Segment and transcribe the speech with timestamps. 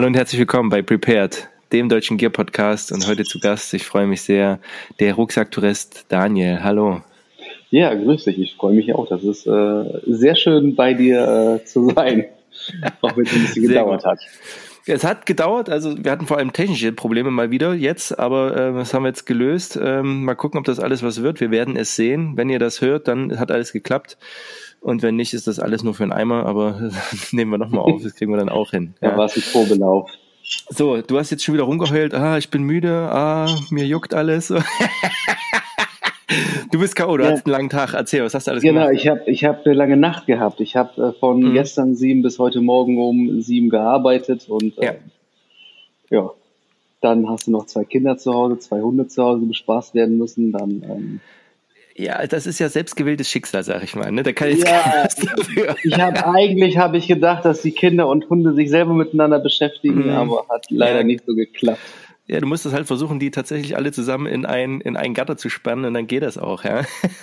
[0.00, 3.84] Hallo und herzlich willkommen bei Prepared, dem deutschen Gear Podcast und heute zu Gast, ich
[3.84, 4.58] freue mich sehr,
[4.98, 6.60] der Rucksacktourist Daniel.
[6.62, 7.02] Hallo.
[7.68, 9.06] Ja, grüß dich, ich freue mich auch.
[9.10, 12.24] Das ist äh, sehr schön bei dir äh, zu sein,
[13.02, 14.20] auch wenn es ein bisschen gedauert hat.
[14.86, 18.72] Es hat gedauert, also wir hatten vor allem technische Probleme mal wieder jetzt, aber äh,
[18.72, 19.78] das haben wir jetzt gelöst.
[19.82, 21.40] Ähm, mal gucken, ob das alles was wird.
[21.42, 22.38] Wir werden es sehen.
[22.38, 24.16] Wenn ihr das hört, dann hat alles geklappt.
[24.80, 26.90] Und wenn nicht, ist das alles nur für einen Eimer, aber
[27.32, 28.94] nehmen wir nochmal auf, das kriegen wir dann auch hin.
[29.00, 30.10] Ja, ja war es ein Probelauf.
[30.70, 34.48] So, du hast jetzt schon wieder rumgeheult, ah, ich bin müde, ah, mir juckt alles.
[36.72, 37.30] du bist K.O., du ja.
[37.30, 37.94] hast einen langen Tag.
[37.94, 38.90] Erzähl, was hast du alles genau, gemacht?
[38.90, 40.60] Genau, ich habe ich hab eine lange Nacht gehabt.
[40.60, 41.52] Ich habe äh, von mhm.
[41.52, 44.94] gestern sieben bis heute Morgen um sieben gearbeitet und äh, ja.
[46.10, 46.30] ja.
[47.02, 50.18] Dann hast du noch zwei Kinder zu Hause, zwei Hunde zu Hause, die bespaßt werden
[50.18, 50.52] müssen.
[50.52, 51.20] Dann ähm,
[52.00, 54.10] ja, das ist ja selbstgewähltes Schicksal, sag ich mal.
[54.10, 54.22] Ne?
[54.22, 55.06] Da kann jetzt ja,
[55.36, 55.76] dafür.
[55.84, 60.06] Ich habe eigentlich habe ich gedacht, dass die Kinder und Hunde sich selber miteinander beschäftigen,
[60.06, 60.10] mhm.
[60.10, 61.04] aber hat leider ja.
[61.04, 61.80] nicht so geklappt.
[62.26, 65.36] Ja, du musst es halt versuchen, die tatsächlich alle zusammen in ein in einen Gatter
[65.36, 66.82] zu spannen und dann geht das auch, ja.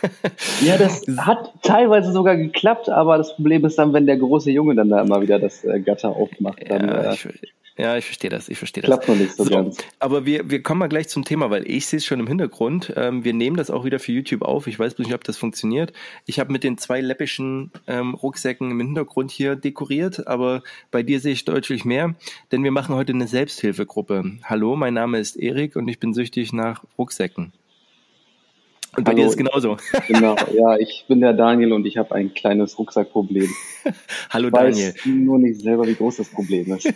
[0.66, 4.76] Ja, das hat teilweise sogar geklappt, aber das Problem ist dann, wenn der große Junge
[4.76, 7.28] dann da immer wieder das äh, Gatter aufmacht, dann ja, äh, ich,
[7.78, 8.90] ja, ich verstehe das, ich verstehe das.
[8.90, 9.78] Klappt noch nicht so, so ganz.
[10.00, 12.92] Aber wir, wir kommen mal gleich zum Thema, weil ich sehe es schon im Hintergrund.
[12.96, 14.66] Ähm, wir nehmen das auch wieder für YouTube auf.
[14.68, 15.94] Ich weiß nicht, ob das funktioniert.
[16.26, 21.20] Ich habe mit den zwei läppischen ähm, Rucksäcken im Hintergrund hier dekoriert, aber bei dir
[21.20, 22.16] sehe ich deutlich mehr,
[22.52, 24.38] denn wir machen heute eine Selbsthilfegruppe.
[24.44, 27.54] Hallo, mein Name ist Erik und ich bin süchtig nach Rucksäcken.
[28.96, 29.78] Und bei Hallo, dir ist es genauso.
[30.08, 33.50] Genau, ja, ich bin der Daniel und ich habe ein kleines Rucksackproblem.
[34.30, 34.94] Hallo ich Daniel.
[34.94, 36.92] Weiß nur nicht selber, wie groß das Problem ist.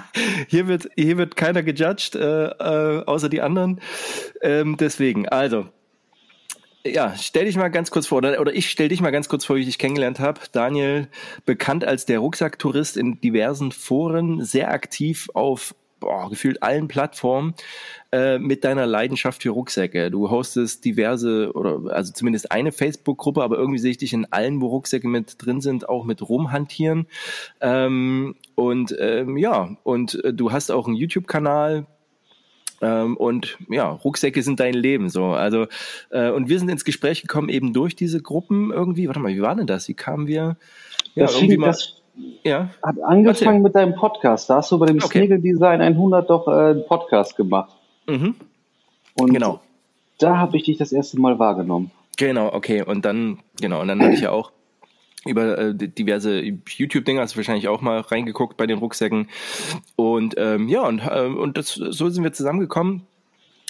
[0.48, 3.80] hier wird hier wird keiner gejudged, äh, äh, außer die anderen.
[4.42, 5.66] Ähm, deswegen, also
[6.84, 9.44] ja, stell dich mal ganz kurz vor, oder, oder ich stell dich mal ganz kurz
[9.44, 10.40] vor, wie ich dich kennengelernt habe.
[10.52, 11.08] Daniel,
[11.44, 15.74] bekannt als der Rucksacktourist in diversen Foren, sehr aktiv auf
[16.06, 17.54] boah, gefühlt allen Plattformen
[18.12, 20.10] äh, mit deiner Leidenschaft für Rucksäcke.
[20.10, 24.60] Du hostest diverse oder also zumindest eine Facebook-Gruppe, aber irgendwie sehe ich dich in allen,
[24.60, 27.08] wo Rucksäcke mit drin sind, auch mit rumhantieren.
[27.60, 31.86] Ähm, und ähm, ja, und äh, du hast auch einen YouTube-Kanal,
[32.82, 35.28] ähm, und ja, Rucksäcke sind dein Leben so.
[35.28, 35.66] Also
[36.10, 39.08] äh, und wir sind ins Gespräch gekommen eben durch diese Gruppen irgendwie.
[39.08, 39.88] Warte mal, wie war denn das?
[39.88, 40.58] Wie kamen wir?
[41.14, 41.68] Ja, das irgendwie mal.
[41.68, 41.95] Das
[42.42, 42.70] ja.
[42.82, 43.58] Hat angefangen Erzähl.
[43.60, 44.50] mit deinem Podcast.
[44.50, 45.18] Da hast du bei dem okay.
[45.18, 47.72] Sniggle Design 100 doch äh, einen Podcast gemacht.
[48.06, 48.34] Mhm.
[49.18, 49.60] Und genau.
[50.18, 51.90] da habe ich dich das erste Mal wahrgenommen.
[52.16, 52.82] Genau, okay.
[52.82, 54.52] Und dann, genau, und dann hatte ich ja auch
[55.26, 59.28] über äh, diverse YouTube-Dinger, hast du wahrscheinlich auch mal reingeguckt bei den Rucksäcken.
[59.96, 63.02] Und ähm, ja, und, äh, und das, so sind wir zusammengekommen.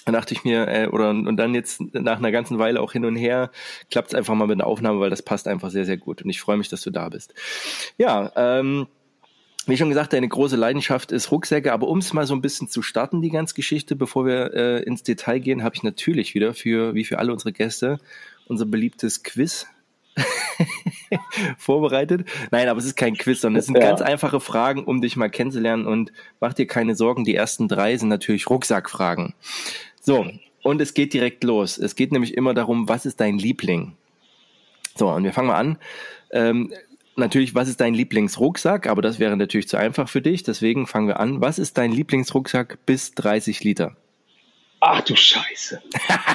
[0.06, 3.04] Dann dachte ich mir, äh, oder und dann jetzt nach einer ganzen Weile auch hin
[3.04, 3.50] und her,
[3.90, 6.22] klappt es einfach mal mit der Aufnahme, weil das passt einfach sehr, sehr gut.
[6.22, 7.34] Und ich freue mich, dass du da bist.
[7.98, 8.86] Ja, ähm,
[9.66, 12.68] wie schon gesagt, deine große Leidenschaft ist Rucksäcke, aber um es mal so ein bisschen
[12.68, 16.54] zu starten, die ganze Geschichte, bevor wir äh, ins Detail gehen, habe ich natürlich wieder
[16.54, 17.98] für, wie für alle unsere Gäste,
[18.46, 19.66] unser beliebtes Quiz
[21.58, 22.28] vorbereitet.
[22.52, 23.82] Nein, aber es ist kein Quiz, sondern es sind ja.
[23.82, 27.96] ganz einfache Fragen, um dich mal kennenzulernen und mach dir keine Sorgen, die ersten drei
[27.96, 29.34] sind natürlich Rucksackfragen.
[30.06, 30.24] So,
[30.62, 31.78] und es geht direkt los.
[31.78, 33.94] Es geht nämlich immer darum, was ist dein Liebling?
[34.94, 35.78] So, und wir fangen mal an.
[36.30, 36.72] Ähm,
[37.16, 38.86] natürlich, was ist dein Lieblingsrucksack?
[38.86, 40.44] Aber das wäre natürlich zu einfach für dich.
[40.44, 41.40] Deswegen fangen wir an.
[41.40, 43.96] Was ist dein Lieblingsrucksack bis 30 Liter?
[44.78, 45.82] Ach du Scheiße.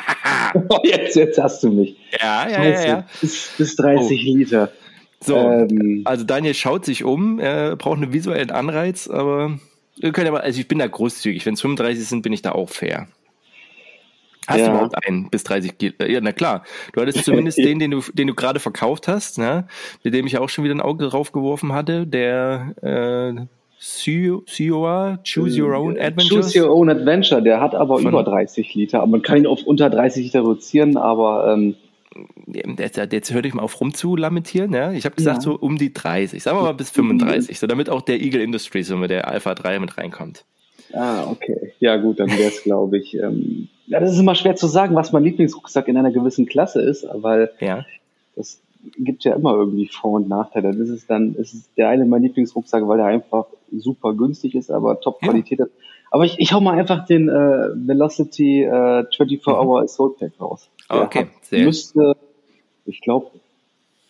[0.83, 1.95] jetzt, jetzt hast du mich.
[2.19, 2.85] Ja, ja, ja.
[2.85, 3.07] ja.
[3.21, 4.37] Bis, bis 30 oh.
[4.37, 4.71] Liter.
[5.21, 9.57] So, ähm, also Daniel schaut sich um, er braucht einen visuellen Anreiz, aber
[9.97, 11.45] wir können aber, also ich bin da großzügig.
[11.45, 13.07] Wenn es 35 sind, bin ich da auch fair.
[14.47, 14.66] Hast ja.
[14.68, 15.94] du überhaupt einen bis 30 Kilo?
[16.06, 16.63] Ja, na klar.
[16.94, 19.68] Du hattest zumindest den, den du, den du gerade verkauft hast, ne?
[20.03, 23.46] mit dem ich auch schon wieder ein Auge drauf geworfen hatte, der äh,
[23.79, 26.41] Sioa, Choose Your Own Adventure.
[26.41, 28.99] Choose Your Own Adventure, der hat aber Von, über 30 Liter.
[28.99, 31.76] Aber man kann ihn auf unter 30 Liter reduzieren, aber ähm,
[32.46, 34.73] Jetzt, hör dich mal auf rum zu lamentieren.
[34.73, 34.91] Ja?
[34.91, 35.41] Ich habe gesagt, ja.
[35.41, 38.87] so um die 30, sagen wir mal bis 35, so damit auch der Eagle Industries,
[38.87, 40.46] so mit der Alpha 3 mit reinkommt.
[40.93, 41.73] Ah, okay.
[41.79, 43.14] Ja, gut, dann wäre es, glaube ich.
[43.16, 46.82] Ähm, ja, das ist immer schwer zu sagen, was mein Lieblingsrucksack in einer gewissen Klasse
[46.82, 47.85] ist, weil ja.
[48.35, 48.61] das
[48.97, 50.72] gibt ja immer irgendwie Vor- und Nachteile.
[50.72, 54.72] Das ist dann, ist es der eine mein Lieblingsrucksack, weil der einfach super günstig ist,
[54.72, 55.66] aber Top-Qualität ja.
[55.66, 55.72] hat.
[56.09, 59.85] Aber ich, ich hau mal einfach den äh, Velocity äh, 24-Hour mhm.
[59.85, 60.70] Assault Pack raus.
[60.90, 61.66] Der okay, sehr.
[61.66, 62.16] müsste,
[62.85, 63.32] ich glaube,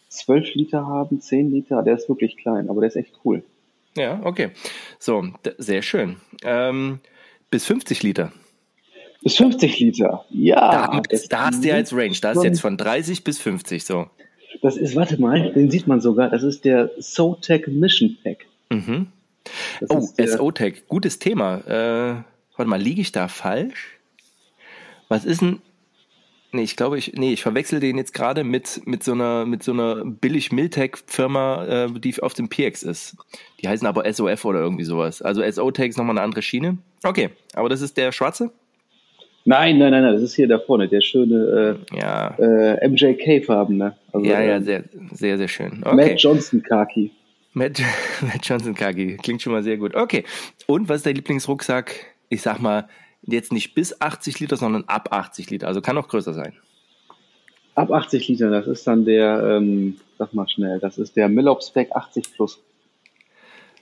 [0.10, 1.84] 12 Liter haben, 10 Liter.
[1.84, 3.44] Der ist wirklich klein, aber der ist echt cool.
[3.95, 4.51] Ja, okay.
[4.99, 5.25] So,
[5.57, 6.17] sehr schön.
[6.43, 6.99] Ähm,
[7.49, 8.31] bis 50 Liter.
[9.21, 10.89] Bis 50 Liter, ja.
[10.89, 14.07] Da, da hast du ja jetzt Range, da ist jetzt von 30 bis 50 so.
[14.61, 18.45] Das ist, warte mal, den sieht man sogar, das ist der SoTech Mission Pack.
[18.69, 19.07] Mhm.
[19.79, 21.57] Das oh, SO-Tech, gutes Thema.
[21.67, 22.23] Äh,
[22.57, 23.99] warte mal, liege ich da falsch?
[25.07, 25.61] Was ist denn
[26.53, 29.63] Nee, ich glaube, ich, nee, ich verwechsel den jetzt gerade mit, mit so einer, mit
[29.63, 33.15] so einer billig Miltech-Firma, äh, die auf dem PX ist.
[33.62, 35.21] Die heißen aber SOF oder irgendwie sowas.
[35.21, 36.77] Also SO-Tech ist nochmal eine andere Schiene.
[37.03, 38.51] Okay, aber das ist der schwarze?
[39.45, 42.36] Nein, nein, nein, nein, das ist hier da vorne, der schöne äh, ja.
[42.38, 43.95] äh, MJK-Farben, ne?
[44.12, 44.83] Also, ja, ja, ähm, sehr,
[45.13, 45.81] sehr, sehr schön.
[45.83, 45.95] Okay.
[45.95, 47.12] Matt Johnson Kaki.
[47.53, 47.81] Matt,
[48.21, 49.95] Matt Johnson Kaki, klingt schon mal sehr gut.
[49.95, 50.25] Okay,
[50.68, 51.95] und was ist dein Lieblingsrucksack?
[52.30, 52.88] Ich sag mal,
[53.23, 55.68] jetzt nicht bis 80 Liter, sondern ab 80 Liter.
[55.68, 56.53] Also kann auch größer sein.
[57.75, 61.63] Ab 80 Liter, das ist dann der, ähm, sag mal schnell, das ist der Millop
[61.63, 62.62] Spec 80 Plus.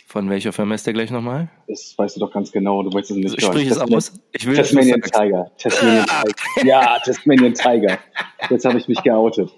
[0.06, 1.50] Von welcher Firma ist der gleich nochmal?
[1.68, 3.41] Das weißt du doch ganz genau, du weißt es nicht.
[3.41, 4.13] Sprich es aus.
[4.31, 5.51] Ich will Tasmanian Tiger.
[5.57, 6.24] Tasmanian ja.
[6.56, 6.68] Tiger.
[6.68, 8.00] Ja, Tasmanian Tiger.
[8.50, 9.51] Jetzt habe ich mich geoutet.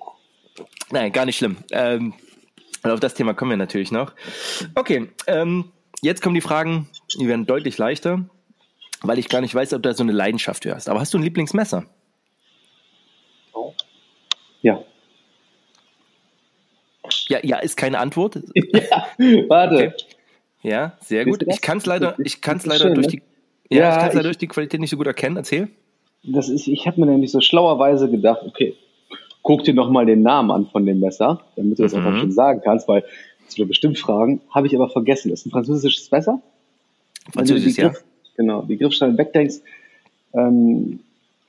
[0.92, 1.57] Nein, gar nicht schlimm.
[1.72, 2.13] Ähm,
[2.84, 4.13] auf das Thema kommen wir natürlich noch.
[4.75, 8.25] Okay, ähm, jetzt kommen die Fragen, die werden deutlich leichter
[9.03, 10.89] weil ich gar nicht weiß, ob du da so eine Leidenschaft für hast.
[10.89, 11.86] Aber hast du ein Lieblingsmesser?
[14.62, 14.83] Ja.
[17.27, 18.36] Ja, ja, ist keine Antwort.
[18.56, 19.07] ja,
[19.48, 19.75] warte.
[19.75, 19.94] Okay.
[20.63, 21.44] Ja, sehr gut.
[21.48, 23.13] Ich kann es leider, ich kann es leider schön, durch ne?
[23.13, 25.38] die, ja, ja, ich kann leider durch die Qualität nicht so gut erkennen.
[25.38, 25.69] Erzähl.
[26.24, 28.75] Das ist, ich habe mir nämlich so schlauerweise gedacht, okay,
[29.42, 32.00] guck dir noch mal den Namen an von dem Messer, damit du das mhm.
[32.06, 33.03] einfach schon sagen kannst, weil
[33.45, 34.42] das wird bestimmt fragen.
[34.51, 35.30] Habe ich aber vergessen.
[35.30, 36.42] Das ist ein französisches Messer.
[37.33, 37.92] Französisch, ja.
[38.38, 39.62] Genau, die Griffsteine wegdenkst
[40.33, 41.00] ähm,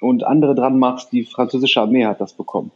[0.01, 2.71] und andere dran machst, die französische Armee hat das bekommen.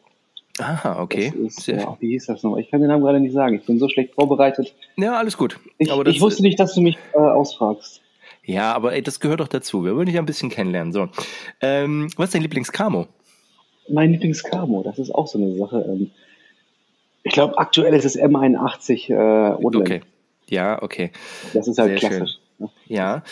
[0.58, 1.32] Aha, okay.
[1.44, 2.61] Ist, ja, wie hieß das nochmal?
[2.61, 3.56] Ich kann den Namen gerade nicht sagen.
[3.56, 4.75] Ich bin so schlecht vorbereitet.
[4.97, 5.58] Ja, alles gut.
[5.76, 8.00] Ich, ich wusste nicht, dass du mich äh, ausfragst.
[8.44, 9.85] Ja, aber ey, das gehört doch dazu.
[9.85, 10.93] Wir wollen dich ein bisschen kennenlernen.
[10.93, 11.09] So,
[11.61, 13.06] ähm, was ist dein Lieblingskamo?
[13.88, 15.85] Mein Lieblingskamo, das ist auch so eine Sache.
[15.87, 16.11] Ähm,
[17.23, 19.88] ich glaube, aktuell ist es M81 äh, Woodland.
[19.88, 20.00] Okay.
[20.49, 21.11] Ja, okay.
[21.52, 22.38] Das ist halt Sehr klassisch.
[22.59, 22.69] Schön.
[22.87, 23.23] Ja.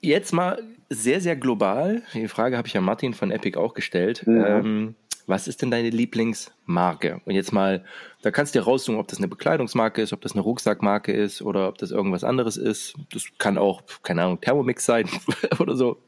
[0.00, 2.02] Jetzt mal sehr, sehr global.
[2.14, 4.24] Die Frage habe ich ja Martin von Epic auch gestellt.
[4.26, 4.58] Ja.
[4.58, 4.94] Ähm,
[5.26, 7.20] was ist denn deine Lieblingsmarke?
[7.24, 7.84] Und jetzt mal,
[8.22, 11.40] da kannst du dir raussuchen, ob das eine Bekleidungsmarke ist, ob das eine Rucksackmarke ist
[11.40, 12.94] oder ob das irgendwas anderes ist.
[13.12, 15.08] Das kann auch, keine Ahnung, Thermomix sein
[15.60, 15.98] oder so.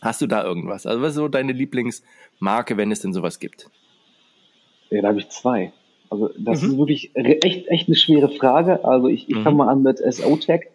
[0.00, 0.86] Hast du da irgendwas?
[0.86, 3.68] Also was ist so deine Lieblingsmarke, wenn es denn sowas gibt?
[4.90, 5.72] Ja, da habe ich zwei.
[6.08, 6.70] Also das mhm.
[6.70, 8.84] ist wirklich echt, echt eine schwere Frage.
[8.84, 9.42] Also ich, ich mhm.
[9.42, 10.68] fange mal an mit SO-Tech.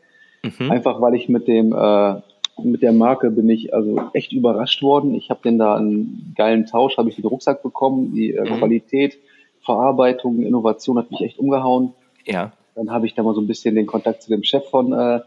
[0.43, 0.71] Mhm.
[0.71, 2.21] Einfach weil ich mit dem äh,
[2.63, 5.13] mit der Marke bin ich also echt überrascht worden.
[5.15, 8.57] Ich habe denn da einen geilen Tausch, habe ich den Rucksack bekommen, die äh, mhm.
[8.57, 9.17] Qualität,
[9.61, 11.93] Verarbeitung, Innovation hat mich echt umgehauen.
[12.25, 12.51] Ja.
[12.75, 15.19] Dann habe ich da mal so ein bisschen den Kontakt zu dem Chef von äh,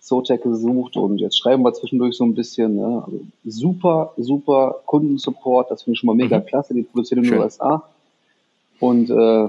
[0.00, 2.76] Zotac gesucht und jetzt schreiben wir zwischendurch so ein bisschen.
[2.76, 3.02] Ne?
[3.04, 6.46] Also super, super Kundensupport, das finde ich schon mal mega mhm.
[6.46, 6.74] klasse.
[6.74, 7.84] Die produzieren in den USA.
[8.80, 9.48] Und äh,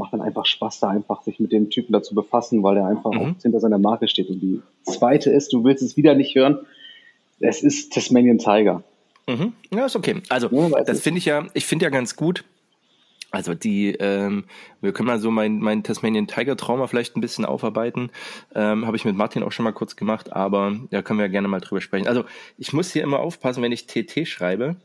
[0.00, 3.12] macht dann einfach Spaß, da einfach sich mit dem Typen dazu befassen, weil er einfach
[3.12, 3.36] mhm.
[3.40, 4.28] hinter seiner Marke steht.
[4.28, 6.58] Und die zweite ist, du willst es wieder nicht hören,
[7.38, 8.82] es ist Tasmanian Tiger.
[9.28, 9.52] Mhm.
[9.72, 10.22] Ja, ist okay.
[10.28, 12.44] Also, ja, das finde ich ja, ich finde ja ganz gut.
[13.30, 14.44] Also die, ähm,
[14.80, 18.10] wir können mal so mein, mein Tasmanian Tiger Trauma vielleicht ein bisschen aufarbeiten.
[18.54, 21.32] Ähm, Habe ich mit Martin auch schon mal kurz gemacht, aber da können wir ja
[21.32, 22.08] gerne mal drüber sprechen.
[22.08, 22.24] Also
[22.58, 24.76] ich muss hier immer aufpassen, wenn ich TT schreibe.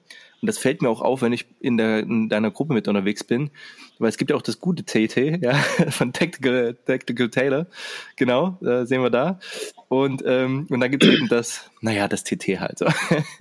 [0.42, 3.24] Und das fällt mir auch auf, wenn ich in, der, in deiner Gruppe mit unterwegs
[3.24, 3.50] bin.
[3.98, 5.54] Weil es gibt ja auch das gute TT, ja,
[5.90, 7.68] von Tactical, Tactical Taylor.
[8.16, 9.40] Genau, äh, sehen wir da.
[9.88, 12.78] Und, ähm, und dann gibt es eben das, naja, das TT halt.
[12.78, 12.86] So.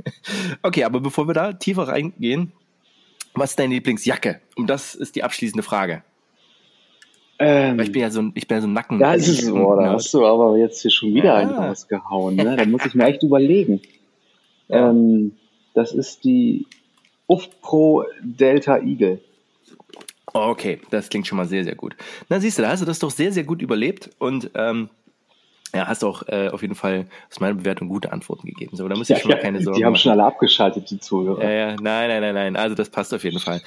[0.62, 2.52] okay, aber bevor wir da tiefer reingehen,
[3.35, 4.41] was ist deine Lieblingsjacke?
[4.57, 6.03] Und das ist die abschließende Frage.
[7.38, 8.99] Ähm, Weil ich bin ja so ein, ich bin ja so ein Nacken.
[9.00, 11.35] Da ist es, boah, da hast du aber jetzt hier schon wieder ja.
[11.37, 12.57] einen rausgehauen, ne?
[12.57, 13.81] Da muss ich mir echt überlegen.
[14.69, 14.91] Ja.
[14.91, 15.33] Ähm,
[15.75, 16.67] das ist die
[17.26, 19.21] UF Pro Delta Eagle.
[20.33, 21.97] Okay, das klingt schon mal sehr, sehr gut.
[22.29, 24.88] Na, siehst du, da hast du das doch sehr, sehr gut überlebt und ähm,
[25.75, 28.76] ja, hast auch äh, auf jeden Fall aus meiner Bewertung gute Antworten gegeben.
[28.76, 30.02] So, da muss ich ja, schon mal keine Sorgen Die haben machen.
[30.02, 31.43] schon alle abgeschaltet, die Zuhörer.
[31.43, 32.57] Ja, ja, nein, nein, nein, nein.
[32.57, 33.61] Also das passt auf jeden Fall.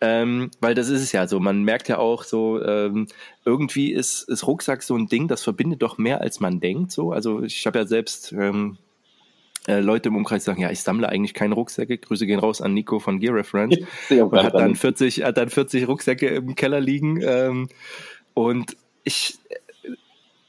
[0.00, 1.38] Ähm, weil das ist es ja so.
[1.38, 3.06] Man merkt ja auch so, ähm,
[3.44, 6.90] irgendwie ist, ist Rucksack so ein Ding, das verbindet doch mehr, als man denkt.
[6.90, 8.78] So, also ich habe ja selbst ähm,
[9.66, 11.96] äh, Leute im Umkreis sagen, ja, ich sammle eigentlich keine Rucksäcke.
[11.98, 13.78] Grüße gehen raus an Nico von Gear Reference.
[14.10, 17.20] und hat dann 40, hat dann 40 Rucksäcke im Keller liegen.
[17.22, 17.68] Ähm,
[18.34, 19.38] und ich,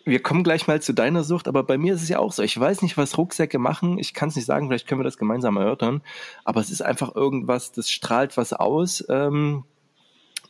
[0.06, 2.44] wir kommen gleich mal zu deiner Sucht, aber bei mir ist es ja auch so.
[2.44, 3.98] Ich weiß nicht, was Rucksäcke machen.
[3.98, 6.02] Ich kann es nicht sagen, vielleicht können wir das gemeinsam erörtern.
[6.44, 9.64] Aber es ist einfach irgendwas, das strahlt was aus, ähm,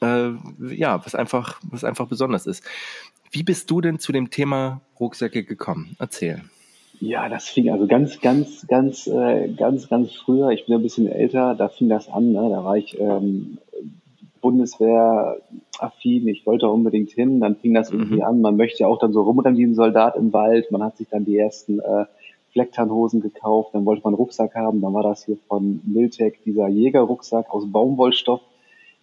[0.02, 0.32] äh,
[0.76, 2.64] ja, was einfach, was einfach besonders ist.
[3.32, 5.96] Wie bist du denn zu dem Thema Rucksäcke gekommen?
[6.00, 6.44] Erzähl.
[7.00, 10.50] Ja, das fing also ganz, ganz, ganz, äh, ganz, ganz früher.
[10.50, 12.32] Ich bin ein bisschen älter, da fing das an.
[12.32, 12.50] Ne?
[12.50, 13.58] Da war ich ähm,
[14.46, 15.42] Bundeswehr,
[15.80, 18.22] affin, ich wollte unbedingt hin, dann fing das irgendwie mhm.
[18.22, 20.98] an, man möchte ja auch dann so rumrennen wie ein Soldat im Wald, man hat
[20.98, 22.06] sich dann die ersten äh,
[22.52, 26.68] Flecktarnhosen gekauft, dann wollte man einen Rucksack haben, dann war das hier von Miltec dieser
[26.68, 28.42] Jägerrucksack aus Baumwollstoff,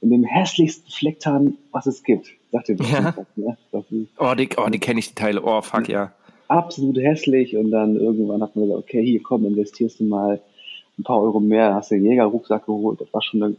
[0.00, 2.30] in dem hässlichsten Flecktarn, was es gibt.
[2.52, 3.12] Sagt ihr ja.
[3.34, 3.56] Ne?
[4.20, 6.12] Oh, die, oh, die kenne ich, die Teile, oh, fuck, ja.
[6.46, 10.40] Absolut hässlich und dann irgendwann hat man gesagt, okay, hier, komm, investierst du mal
[11.00, 13.56] ein paar Euro mehr, hast du den Jägerrucksack geholt, das war schon eine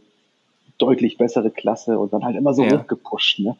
[0.78, 2.78] deutlich bessere Klasse und dann halt immer so ja.
[2.78, 3.56] hochgepusht, ne?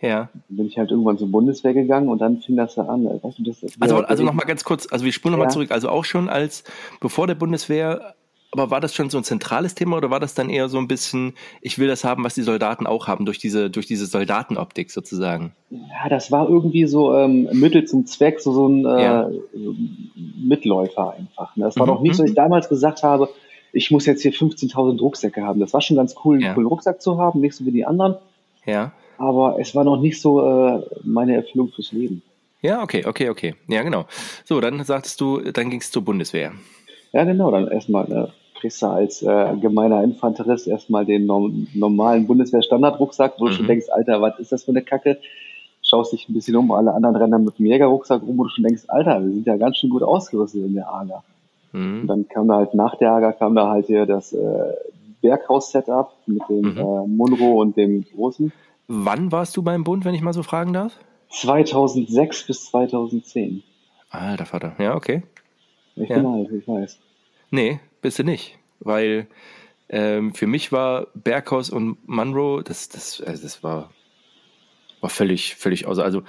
[0.00, 0.28] Ja.
[0.48, 3.04] Dann bin ich halt irgendwann zur Bundeswehr gegangen und dann fing das da an.
[3.04, 5.52] Weißt du, das, das also, also nochmal ganz kurz, also wir spulen nochmal ja.
[5.52, 5.70] zurück.
[5.70, 6.64] Also auch schon als,
[7.00, 8.14] bevor der Bundeswehr,
[8.50, 10.86] aber war das schon so ein zentrales Thema oder war das dann eher so ein
[10.86, 14.90] bisschen, ich will das haben, was die Soldaten auch haben, durch diese, durch diese Soldatenoptik
[14.90, 15.52] sozusagen?
[15.70, 19.30] Ja, das war irgendwie so ähm, Mittel zum Zweck, so, so ein äh, ja.
[20.36, 21.56] Mitläufer einfach.
[21.56, 21.64] Ne?
[21.64, 21.90] Das war mhm.
[21.90, 22.42] doch nicht so, dass ich mhm.
[22.42, 23.30] damals gesagt habe,
[23.72, 25.60] ich muss jetzt hier 15.000 Rucksäcke haben.
[25.60, 26.48] Das war schon ganz cool, ja.
[26.48, 28.16] einen coolen Rucksack zu haben, nicht so wie die anderen.
[28.66, 28.92] Ja.
[29.18, 32.22] Aber es war noch nicht so äh, meine Erfüllung fürs Leben.
[32.60, 33.54] Ja, okay, okay, okay.
[33.66, 34.04] Ja, genau.
[34.44, 36.52] So, dann sagtest du, dann ging es zur Bundeswehr.
[37.12, 37.50] Ja, genau.
[37.50, 43.44] Dann erstmal äh, kriegst du als äh, gemeiner Infanterist erstmal den norm normalen Bundeswehr-Standardrucksack, wo
[43.44, 43.48] mhm.
[43.48, 45.18] du schon denkst, Alter, was ist das für eine Kacke?
[45.82, 48.64] Schaust dich ein bisschen um, alle anderen rennen mit dem Jägerrucksack rum, wo du schon
[48.64, 51.24] denkst, Alter, wir sind ja ganz schön gut ausgerüstet in der AGA.
[51.72, 52.02] Mhm.
[52.02, 54.72] Und dann kam da halt nach der AGA kam da halt hier das äh,
[55.20, 56.78] Berghaus-Setup mit dem mhm.
[56.78, 58.52] äh, Monroe und dem Großen.
[58.88, 60.98] Wann warst du beim Bund, wenn ich mal so fragen darf?
[61.30, 63.62] 2006 bis 2010.
[64.10, 65.22] Alter Vater, ja, okay.
[65.96, 66.16] Ich ja.
[66.16, 66.98] bin alt, ich weiß.
[67.50, 68.58] Nee, bist du nicht.
[68.80, 69.26] Weil
[69.88, 73.90] ähm, für mich war Berghaus und Monroe, das, das, also das war,
[75.00, 76.04] war völlig, völlig außer.
[76.04, 76.22] Also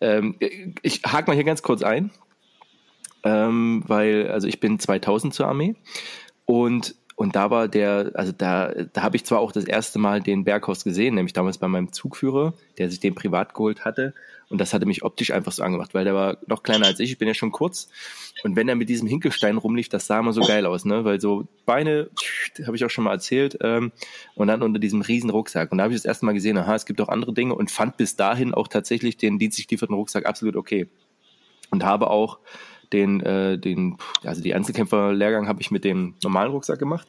[0.00, 0.36] ähm,
[0.82, 2.10] ich hake mal hier ganz kurz ein
[3.24, 5.74] ähm, weil, also ich bin 2000 zur Armee
[6.46, 10.20] und und da war der, also da, da habe ich zwar auch das erste Mal
[10.20, 14.14] den Berghaus gesehen, nämlich damals bei meinem Zugführer, der sich den privat geholt hatte.
[14.48, 17.10] Und das hatte mich optisch einfach so angemacht, weil der war noch kleiner als ich,
[17.10, 17.88] ich bin ja schon kurz.
[18.44, 21.04] Und wenn er mit diesem Hinkelstein rumlief, das sah immer so geil aus, ne?
[21.04, 22.08] Weil so Beine,
[22.64, 23.90] habe ich auch schon mal erzählt, ähm,
[24.36, 25.72] und dann unter diesem riesen Rucksack.
[25.72, 27.72] Und da habe ich das erste Mal gesehen, aha, es gibt auch andere Dinge und
[27.72, 30.86] fand bis dahin auch tatsächlich den dienstlich gelieferten Rucksack absolut okay.
[31.70, 32.38] Und habe auch
[32.92, 37.06] den, äh, den, also die Einzelkämpfer-Lehrgang habe ich mit dem normalen Rucksack gemacht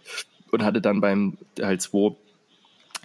[0.51, 2.15] und hatte dann beim Teil 2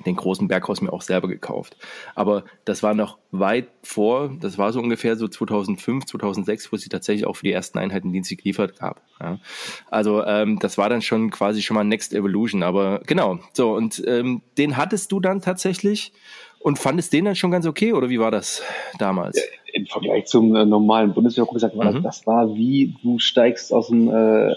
[0.07, 1.77] den großen Berghaus mir auch selber gekauft.
[2.15, 6.83] Aber das war noch weit vor, das war so ungefähr so 2005, 2006, wo es
[6.83, 9.03] sie tatsächlich auch für die ersten Einheiten dienstlich geliefert gab.
[9.21, 9.39] Ja.
[9.91, 12.63] Also ähm, das war dann schon quasi schon mal Next Evolution.
[12.63, 16.13] Aber genau, so und ähm, den hattest du dann tatsächlich
[16.65, 18.63] und fandest den dann schon ganz okay oder wie war das
[18.99, 19.39] damals?
[19.75, 22.03] Im Vergleich zum äh, normalen Bundeswehr-Rucksack war mhm.
[22.03, 24.55] das, das war wie du steigst aus dem äh,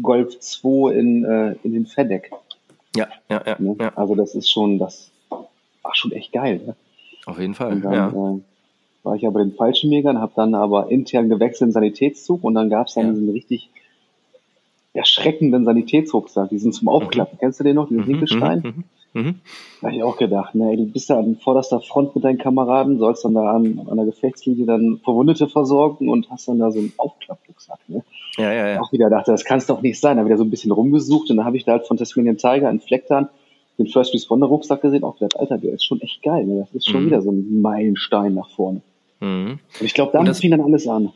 [0.00, 2.30] Golf 2 in, äh, in den FedEx.
[2.94, 3.76] Ja, ja, ja, ne?
[3.80, 5.10] ja, Also das ist schon, das
[5.82, 6.60] war schon echt geil.
[6.64, 6.76] Ne?
[7.26, 7.80] Auf jeden Fall.
[7.80, 8.08] Dann, ja.
[8.10, 8.40] äh,
[9.02, 12.70] war ich aber den falschen Megern, habe dann aber intern gewechselt in Sanitätszug und dann
[12.70, 13.10] gab es dann ja.
[13.10, 13.70] diesen richtig
[14.92, 17.34] erschreckenden Sanitätsrucksack, diesen zum Aufklappen.
[17.34, 17.40] Mhm.
[17.40, 18.84] Kennst du den noch, diesen mhm, Hinkelstein?
[19.14, 19.40] Mhm.
[19.80, 22.98] Da habe ich auch gedacht, ne, du bist da an vorderster Front mit deinen Kameraden,
[22.98, 26.78] sollst dann da an, an der Gefechtslinie dann Verwundete versorgen und hast dann da so
[26.78, 27.78] einen Aufklapprucksack.
[27.88, 28.04] Ne?
[28.36, 28.80] Ja, ja, ja.
[28.80, 30.16] Auch wieder dachte, das kann es doch nicht sein.
[30.16, 31.96] Da habe ich da so ein bisschen rumgesucht und dann habe ich da halt von
[31.96, 33.28] Tasmanian Tiger in Flecktan
[33.78, 35.04] den First Responder Rucksack gesehen.
[35.04, 36.44] Auch gedacht, Alter, der ist schon echt geil.
[36.44, 36.60] Ne?
[36.60, 37.06] Das ist schon mhm.
[37.06, 38.82] wieder so ein Meilenstein nach vorne.
[39.20, 39.58] Mhm.
[39.80, 41.12] Und ich glaube, damit fing dann alles an.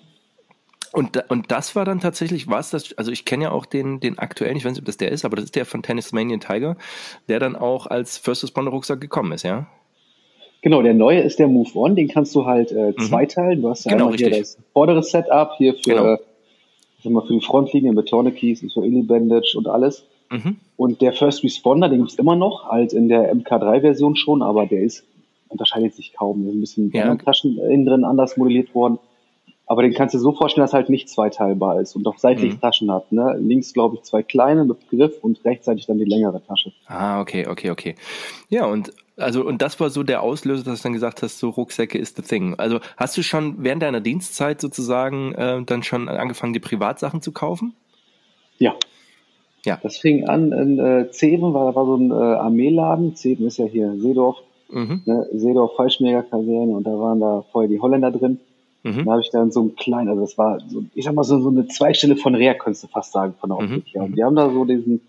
[0.93, 4.19] Und, und das war dann tatsächlich was, das, also ich kenne ja auch den, den
[4.19, 6.77] aktuellen, ich weiß nicht, ob das der ist, aber das ist der von Tennismanian Tiger,
[7.29, 9.67] der dann auch als First Responder Rucksack gekommen ist, ja?
[10.61, 12.99] Genau, der neue ist der Move On, den kannst du halt äh, mhm.
[12.99, 13.63] zweiteilen.
[13.63, 16.15] Du hast ja genau, einmal hier das vordere Setup hier für, genau.
[16.15, 20.05] äh, mal, für die Frontlinie mit Tourniquets und für Illy Bandage und alles.
[20.31, 20.57] Mhm.
[20.77, 24.83] Und der First Responder, den gibt's immer noch, halt in der MK3-Version schon, aber der
[24.83, 25.05] ist,
[25.49, 26.45] unterscheidet sich kaum.
[26.45, 27.15] Da sind ein bisschen ja.
[27.17, 28.99] Taschen innen drin anders modelliert worden.
[29.67, 32.55] Aber den kannst du dir so vorstellen, dass halt nicht zweiteilbar ist und auch seitlich
[32.55, 32.61] mhm.
[32.61, 33.11] Taschen hat.
[33.13, 33.37] Ne?
[33.39, 36.73] Links, glaube ich, zwei kleine mit Griff und rechtzeitig dann die längere Tasche.
[36.87, 37.95] Ah, okay, okay, okay.
[38.49, 41.51] Ja, und also und das war so der Auslöser, dass du dann gesagt hast, so
[41.51, 42.55] Rucksäcke ist the thing.
[42.59, 47.33] Also hast du schon während deiner Dienstzeit sozusagen äh, dann schon angefangen, die Privatsachen zu
[47.33, 47.75] kaufen?
[48.59, 48.75] Ja.
[49.65, 49.79] Ja.
[49.83, 53.15] Das fing an in äh, Zeven, war, da war so ein äh, Armeeladen.
[53.15, 54.39] Zeven ist ja hier Seedorf.
[54.71, 55.03] Mhm.
[55.05, 55.29] Ne?
[55.33, 58.41] Seedorf Falschmägerkaserne und da waren da vorher die Holländer drin.
[58.83, 59.05] Mhm.
[59.05, 61.41] Da habe ich dann so ein klein, also das war, so, ich sag mal, so,
[61.41, 63.77] so eine Zweigstelle von Rea, könntest du fast sagen, von der mhm.
[63.77, 64.03] Optik her.
[64.03, 65.01] Und die haben da so diesen,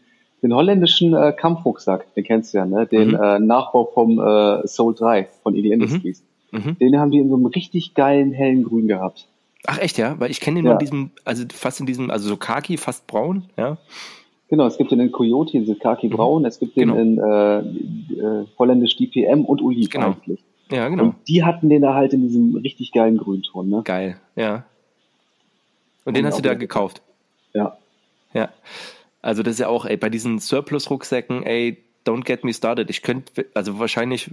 [0.43, 2.85] den holländischen äh, Kampfrucksack, den kennst du ja, ne?
[2.85, 3.15] Den mhm.
[3.15, 6.23] äh, Nachbau vom äh, Soul 3 von ED Industries.
[6.51, 6.59] Mhm.
[6.59, 6.77] mhm.
[6.79, 9.27] Den haben die in so einem richtig geilen hellen Grün gehabt.
[9.65, 10.19] Ach echt, ja?
[10.19, 10.71] Weil ich kenne den ja.
[10.71, 13.77] nur in diesem, also fast in diesem, also so Kaki, fast braun, ja.
[14.49, 16.11] Genau, es gibt den in Coyote, in Kaki mhm.
[16.11, 17.01] Braun, es gibt den genau.
[17.01, 17.59] in äh,
[18.41, 20.07] äh, holländisch DPM und Oliv genau.
[20.07, 20.43] eigentlich.
[20.69, 21.03] Ja, genau.
[21.03, 23.81] Und die hatten den da halt in diesem richtig geilen Grünton, ne?
[23.83, 24.65] Geil, ja.
[26.05, 27.01] Und, und den hast du da gekauft?
[27.53, 27.77] Ja.
[28.33, 28.49] Ja.
[29.21, 32.89] Also das ist ja auch, ey, bei diesen Surplus-Rucksäcken, ey, don't get me started.
[32.89, 34.31] Ich könnte, also wahrscheinlich,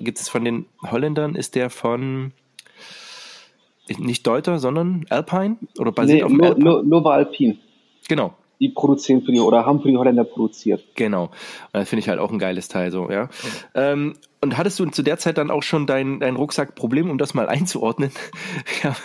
[0.00, 2.32] gibt es von den Holländern, ist der von
[3.98, 5.56] nicht Deuter, sondern Alpine?
[5.78, 7.58] Oder basiert nee, auf Nova Alpine.
[8.08, 10.84] Genau die produzieren für die oder haben für die Holländer produziert.
[10.94, 11.30] Genau.
[11.72, 13.24] Das finde ich halt auch ein geiles Teil so, ja.
[13.24, 13.28] Mhm.
[13.74, 17.34] Ähm, und hattest du zu der Zeit dann auch schon dein, dein Rucksackproblem, um das
[17.34, 18.12] mal einzuordnen?
[18.84, 18.96] ja,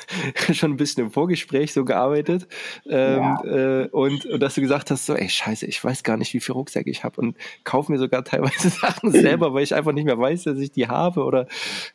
[0.53, 2.47] schon ein bisschen im Vorgespräch so gearbeitet.
[2.87, 3.43] Ähm, ja.
[3.45, 6.39] äh, und, und dass du gesagt hast, so, ey, scheiße, ich weiß gar nicht, wie
[6.39, 10.05] viel Rucksäcke ich habe und kaufe mir sogar teilweise Sachen selber, weil ich einfach nicht
[10.05, 11.47] mehr weiß, dass ich die habe oder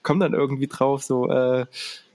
[0.03, 1.67] komme dann irgendwie drauf, so, äh,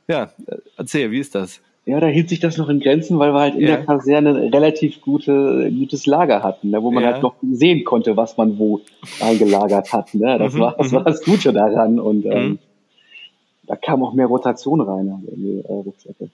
[0.10, 0.32] ja,
[0.76, 1.62] erzähl, wie ist das?
[1.88, 3.78] Ja, da hielt sich das noch in Grenzen, weil wir halt in ja.
[3.78, 7.14] der Kaserne ein relativ gute, gutes Lager hatten, ne, wo man ja.
[7.14, 8.82] halt noch sehen konnte, was man wo
[9.22, 10.14] eingelagert hat.
[10.14, 10.38] Ne?
[10.38, 10.96] Das, mhm, war, das mhm.
[10.98, 11.98] war das Gute daran.
[11.98, 12.60] Und ähm, mhm.
[13.68, 16.30] da kam auch mehr Rotation rein in die äh, Rucksäcke.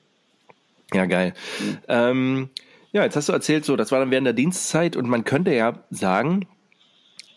[0.91, 1.33] Ja, geil.
[1.60, 1.77] Mhm.
[1.88, 2.50] Ähm,
[2.91, 5.53] ja, jetzt hast du erzählt, so, das war dann während der Dienstzeit und man könnte
[5.53, 6.48] ja sagen,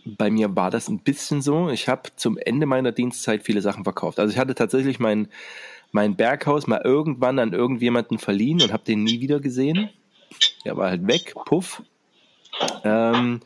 [0.07, 1.69] bei mir war das ein bisschen so.
[1.69, 4.19] Ich habe zum Ende meiner Dienstzeit viele Sachen verkauft.
[4.19, 5.29] Also ich hatte tatsächlich mein
[5.97, 9.89] mein Berghaus mal irgendwann an irgendjemanden verliehen und habe den nie wieder gesehen.
[10.67, 11.83] Der war halt weg, puff.
[12.85, 13.41] Ähm,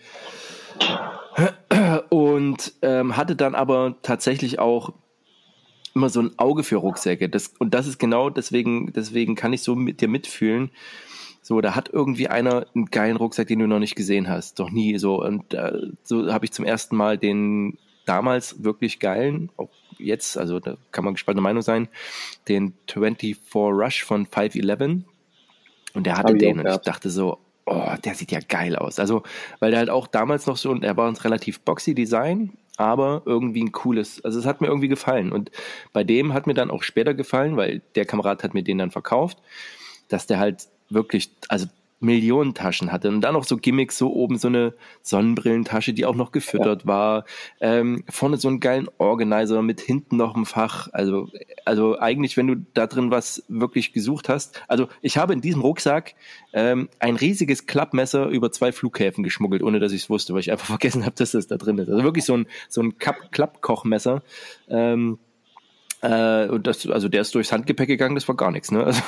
[2.09, 4.93] und ähm, hatte dann aber tatsächlich auch
[5.95, 7.29] immer so ein Auge für Rucksäcke.
[7.29, 10.73] Das, und das ist genau deswegen, deswegen kann ich so mit dir mitfühlen.
[11.43, 14.59] So, da hat irgendwie einer einen geilen Rucksack, den du noch nicht gesehen hast.
[14.59, 15.23] Doch nie so.
[15.23, 19.71] Und äh, so habe ich zum ersten Mal den damals wirklich geilen, auch
[20.03, 21.89] jetzt, also da kann man gespannte Meinung sein,
[22.49, 25.05] den 24 Rush von 511.
[25.93, 28.99] Und der hatte den und ich dachte so, oh, der sieht ja geil aus.
[28.99, 29.23] Also,
[29.59, 33.23] weil der halt auch damals noch so, und er war uns relativ boxy Design, aber
[33.27, 35.33] irgendwie ein cooles, also es hat mir irgendwie gefallen.
[35.33, 35.51] Und
[35.93, 38.91] bei dem hat mir dann auch später gefallen, weil der Kamerad hat mir den dann
[38.91, 39.39] verkauft,
[40.09, 41.67] dass der halt wirklich, also
[42.01, 43.09] Millionen Taschen hatte.
[43.09, 46.89] Und dann noch so Gimmicks, so oben so eine Sonnenbrillentasche, die auch noch gefüttert ja.
[46.89, 47.25] war,
[47.61, 51.29] ähm, vorne so einen geilen Organizer mit hinten noch ein Fach, also,
[51.67, 55.61] also eigentlich, wenn du da drin was wirklich gesucht hast, also ich habe in diesem
[55.61, 56.15] Rucksack
[56.55, 60.51] ähm, ein riesiges Klappmesser über zwei Flughäfen geschmuggelt, ohne dass ich es wusste, weil ich
[60.51, 61.91] einfach vergessen habe, dass das da drin ist.
[61.91, 64.23] Also wirklich so ein, so ein Klappkochmesser,
[64.69, 65.19] ähm,
[66.03, 68.85] äh, und das, also der ist durchs Handgepäck gegangen, das war gar nichts, ne?
[68.85, 69.03] Also,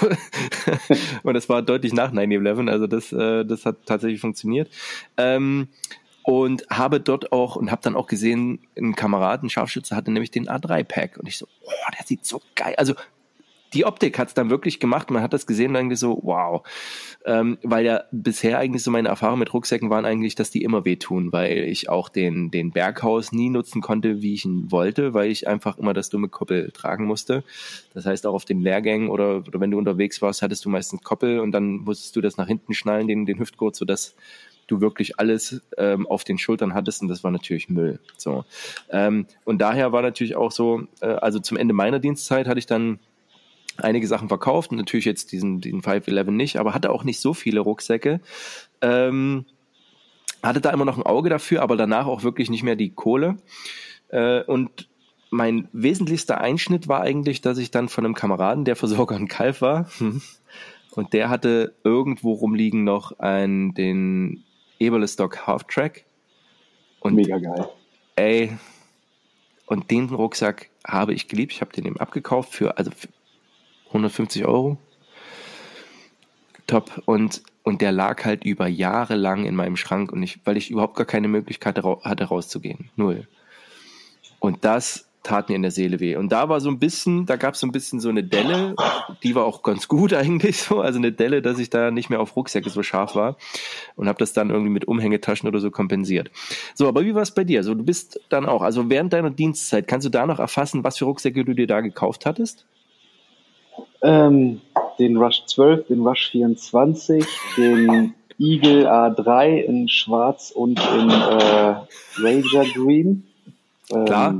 [1.22, 4.70] und das war deutlich nach 9-11, also das, äh, das hat tatsächlich funktioniert.
[5.16, 5.68] Ähm,
[6.24, 10.30] und habe dort auch und habe dann auch gesehen, ein Kamerad, ein Scharfschütze hatte nämlich
[10.30, 12.74] den A3-Pack und ich so, oh, der sieht so geil.
[12.76, 12.94] Also
[13.74, 15.10] die Optik hat es dann wirklich gemacht.
[15.10, 16.62] Man hat das gesehen und eigentlich so, wow.
[17.24, 20.84] Ähm, weil ja bisher eigentlich so meine Erfahrungen mit Rucksäcken waren eigentlich, dass die immer
[20.84, 25.30] wehtun, weil ich auch den, den Berghaus nie nutzen konnte, wie ich ihn wollte, weil
[25.30, 27.44] ich einfach immer das dumme Koppel tragen musste.
[27.94, 31.02] Das heißt, auch auf den Lehrgängen oder, oder wenn du unterwegs warst, hattest du meistens
[31.02, 34.14] Koppel und dann musstest du das nach hinten schnallen, den, den Hüftgurt, sodass
[34.66, 38.00] du wirklich alles ähm, auf den Schultern hattest und das war natürlich Müll.
[38.16, 38.44] So
[38.90, 42.66] ähm, und daher war natürlich auch so, äh, also zum Ende meiner Dienstzeit hatte ich
[42.66, 42.98] dann
[43.78, 47.60] einige Sachen verkauft, natürlich jetzt diesen, diesen 511 nicht, aber hatte auch nicht so viele
[47.60, 48.20] Rucksäcke.
[48.80, 49.46] Ähm,
[50.42, 53.36] hatte da immer noch ein Auge dafür, aber danach auch wirklich nicht mehr die Kohle.
[54.08, 54.88] Äh, und
[55.30, 59.62] mein wesentlichster Einschnitt war eigentlich, dass ich dann von einem Kameraden, der Versorger in Kalf
[59.62, 59.88] war,
[60.90, 64.44] und der hatte irgendwo rumliegen noch einen, den
[64.78, 66.04] Eberlestock Half Track.
[67.00, 67.68] Und Mega geil.
[68.16, 68.52] Ey,
[69.66, 71.52] und den Rucksack habe ich geliebt.
[71.52, 73.08] Ich habe den eben abgekauft für, also für
[73.92, 74.78] 150 Euro.
[76.66, 77.02] Top.
[77.04, 80.70] Und, und der lag halt über Jahre lang in meinem Schrank und ich, weil ich
[80.70, 82.90] überhaupt gar keine Möglichkeit hatte rauszugehen.
[82.96, 83.26] Null.
[84.40, 86.16] Und das tat mir in der Seele weh.
[86.16, 88.74] Und da war so ein bisschen, da gab es so ein bisschen so eine Delle,
[89.22, 92.20] die war auch ganz gut eigentlich so, also eine Delle, dass ich da nicht mehr
[92.20, 93.36] auf Rucksäcke so scharf war
[93.94, 96.30] und habe das dann irgendwie mit Umhängetaschen oder so kompensiert.
[96.74, 97.62] So, aber wie war es bei dir?
[97.62, 100.98] So, du bist dann auch, also während deiner Dienstzeit, kannst du da noch erfassen, was
[100.98, 102.66] für Rucksäcke du dir da gekauft hattest?
[104.02, 104.60] Ähm,
[104.98, 107.24] den Rush 12, den Rush 24,
[107.56, 111.74] den Eagle A3 in Schwarz und in äh,
[112.18, 113.24] Razor Green.
[113.90, 114.34] Ähm, Klar.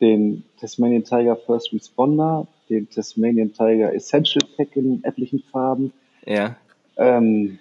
[0.00, 5.92] Den Tasmanian Tiger First Responder, den Tasmanian Tiger Essential Pack in etlichen Farben.
[6.26, 6.56] Ja.
[6.96, 7.58] Ähm,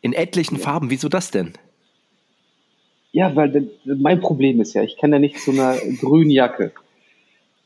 [0.00, 0.62] in etlichen ja.
[0.62, 1.52] Farben, wieso das denn?
[3.12, 6.72] Ja, weil mein Problem ist ja, ich kann ja nicht zu einer grünen Jacke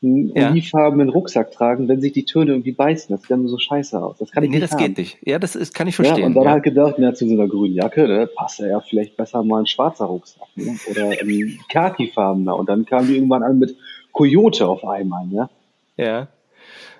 [0.03, 0.51] einen ja.
[0.51, 3.09] olivfarbenen Rucksack tragen, wenn sich die Töne irgendwie beißen.
[3.09, 4.17] Das sieht dann so scheiße aus.
[4.17, 4.85] Das kann ich nee, nicht das haben.
[4.85, 5.17] geht nicht.
[5.25, 6.19] Ja, das ist, kann ich verstehen.
[6.19, 6.51] Ja, und dann ja.
[6.51, 9.65] halt gedacht, ja, zu so einer grünen Jacke, ne, passt ja vielleicht besser mal ein
[9.65, 10.77] schwarzer Rucksack, ne?
[10.91, 12.55] Oder ein Khaki-farbener.
[12.55, 13.75] Und dann kam die irgendwann an mit
[14.11, 15.49] Coyote auf einmal, ne?
[15.97, 16.27] Ja.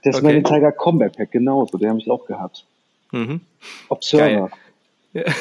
[0.03, 0.37] Das okay.
[0.37, 1.77] ist Tiger Combat Pack, genauso.
[1.77, 2.65] Den habe ich auch gehabt.
[3.11, 3.41] Mhm.
[3.89, 4.49] Observer.
[5.13, 5.23] Ja.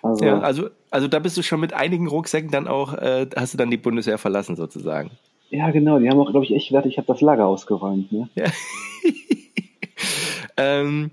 [0.00, 3.54] Also, ja, also, also da bist du schon mit einigen Rucksäcken dann auch, äh, hast
[3.54, 5.10] du dann die Bundeswehr verlassen sozusagen.
[5.50, 5.98] Ja, genau.
[5.98, 8.12] Die haben auch, glaube ich, echt gedacht, ich habe das Lager ausgeräumt.
[8.12, 8.28] Ne?
[8.34, 8.46] Ja.
[10.56, 11.10] ähm,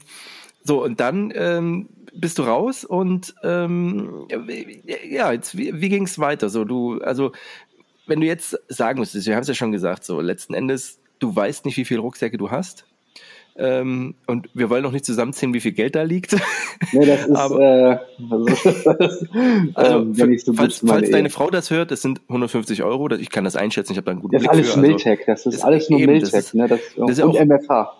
[0.64, 4.28] so, und dann ähm, bist du raus und ähm,
[5.10, 6.50] ja, jetzt, wie, wie ging es weiter?
[6.50, 7.32] So, du, also,
[8.08, 11.36] wenn du jetzt sagen müsstest, wir haben es ja schon gesagt, so letzten Endes, du
[11.36, 12.86] weißt nicht, wie viele Rucksäcke du hast.
[13.58, 16.36] Ähm, und wir wollen noch nicht zusammenzählen, wie viel Geld da liegt.
[16.92, 17.98] Nee, das ist, Aber, äh,
[18.30, 18.46] also,
[19.76, 23.10] also ähm, für, so falls, falls deine Frau das hört, das sind 150 Euro.
[23.12, 24.80] Ich kann das einschätzen, ich habe da einen guten Das ist alles für.
[24.82, 26.68] Miltech, also, das ist, ist alles nur Miltech, ne?
[26.68, 27.94] Das, das ist und ja auch, MFH.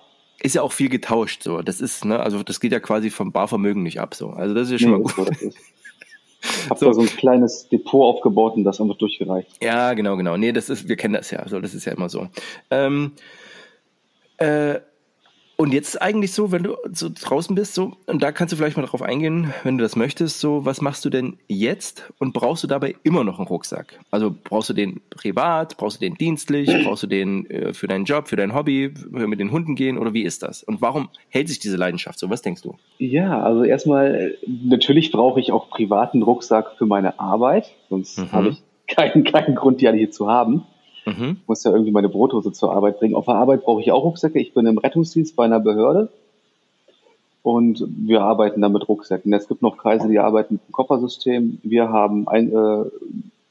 [0.44, 1.62] Ist ja auch viel getauscht, so.
[1.62, 4.32] Das ist, ne, also das geht ja quasi vom Barvermögen nicht ab, so.
[4.32, 5.38] Also das ist ja schon nee, mal gut.
[5.40, 6.86] So, ich habe so.
[6.88, 9.64] da so ein kleines Depot aufgebaut und das einfach durchgereicht.
[9.64, 10.36] Ja, genau, genau.
[10.36, 12.28] Nee, das ist, wir kennen das ja, so, das ist ja immer so.
[12.70, 13.14] Ähm,
[14.38, 14.80] äh,
[15.58, 18.78] und jetzt eigentlich so, wenn du so draußen bist, so, und da kannst du vielleicht
[18.78, 22.64] mal drauf eingehen, wenn du das möchtest, so, was machst du denn jetzt und brauchst
[22.64, 24.00] du dabei immer noch einen Rucksack?
[24.12, 28.06] Also brauchst du den privat, brauchst du den dienstlich, brauchst du den äh, für deinen
[28.06, 30.64] Job, für dein Hobby, mit den Hunden gehen oder wie ist das?
[30.64, 32.30] Und warum hält sich diese Leidenschaft so?
[32.30, 32.76] Was denkst du?
[32.98, 38.32] Ja, also erstmal, natürlich brauche ich auch privaten Rucksack für meine Arbeit, sonst mhm.
[38.32, 40.64] habe ich keinen, keinen Grund, die alle hier zu haben.
[41.06, 41.38] Mhm.
[41.42, 43.16] Ich muss ja irgendwie meine Brothose zur Arbeit bringen.
[43.16, 44.40] Auf der Arbeit brauche ich auch Rucksäcke.
[44.40, 46.10] Ich bin im Rettungsdienst bei einer Behörde
[47.44, 49.32] und wir arbeiten da mit Rucksäcken.
[49.32, 51.60] Es gibt noch Kreise, die arbeiten mit einem Koffersystem.
[51.62, 52.86] Wir haben ein äh,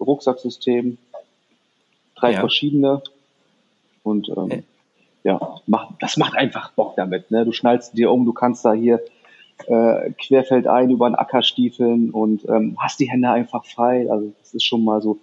[0.01, 0.99] Rucksacksystem,
[2.17, 2.41] drei ja.
[2.41, 3.03] verschiedene
[4.03, 4.63] und ähm, okay.
[5.23, 7.31] ja, macht, das macht einfach Bock damit.
[7.31, 7.45] Ne?
[7.45, 9.01] Du schnallst dir um, du kannst da hier
[9.67, 14.11] äh, querfeldein über den Acker stiefeln und ähm, hast die Hände einfach frei.
[14.11, 15.19] Also das ist schon mal so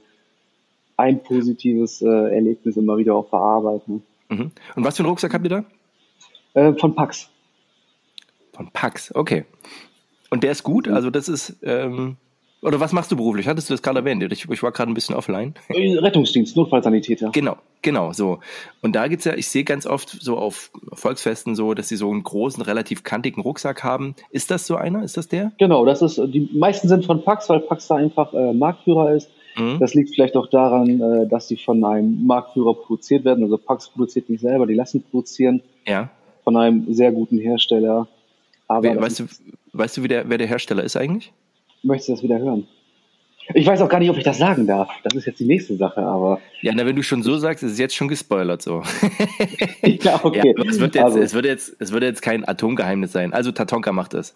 [1.01, 4.03] ein positives äh, Erlebnis immer wieder auch verarbeiten.
[4.29, 4.51] Mhm.
[4.75, 5.63] Und was für einen Rucksack habt ihr da?
[6.53, 7.29] Äh, von Pax.
[8.53, 9.45] Von Pax, okay.
[10.29, 10.87] Und der ist gut?
[10.87, 12.17] Also das ist, ähm,
[12.61, 13.47] oder was machst du beruflich?
[13.47, 14.23] Hattest du das gerade erwähnt?
[14.31, 15.55] Ich, ich war gerade ein bisschen offline.
[15.69, 17.31] Äh, Rettungsdienst, Notfallsanitäter.
[17.31, 18.39] Genau, genau, so.
[18.81, 22.11] Und da geht's ja, ich sehe ganz oft so auf Volksfesten so, dass sie so
[22.11, 24.15] einen großen, relativ kantigen Rucksack haben.
[24.29, 25.03] Ist das so einer?
[25.03, 25.53] Ist das der?
[25.57, 29.29] Genau, das ist, die meisten sind von Pax, weil Pax da einfach äh, Marktführer ist.
[29.55, 29.79] Mhm.
[29.79, 33.43] Das liegt vielleicht auch daran, äh, dass sie von einem Marktführer produziert werden.
[33.43, 35.61] Also Pax produziert nicht selber, die lassen produzieren.
[35.85, 36.09] Ja.
[36.43, 38.07] Von einem sehr guten Hersteller.
[38.67, 39.25] Aber Wer, weißt, du,
[39.73, 41.31] weißt du, wie der, wer der Hersteller ist eigentlich?
[41.83, 42.67] Möchtest du das wieder hören?
[43.53, 44.89] Ich weiß auch gar nicht, ob ich das sagen darf.
[45.03, 46.39] Das ist jetzt die nächste Sache, aber.
[46.61, 48.83] Ja, na, wenn du schon so sagst, ist es jetzt schon gespoilert so.
[49.81, 50.53] ja, okay.
[50.55, 51.19] Ja, es, wird jetzt, also.
[51.19, 53.33] es, wird jetzt, es wird jetzt kein Atomgeheimnis sein.
[53.33, 54.35] Also Tatonka macht das.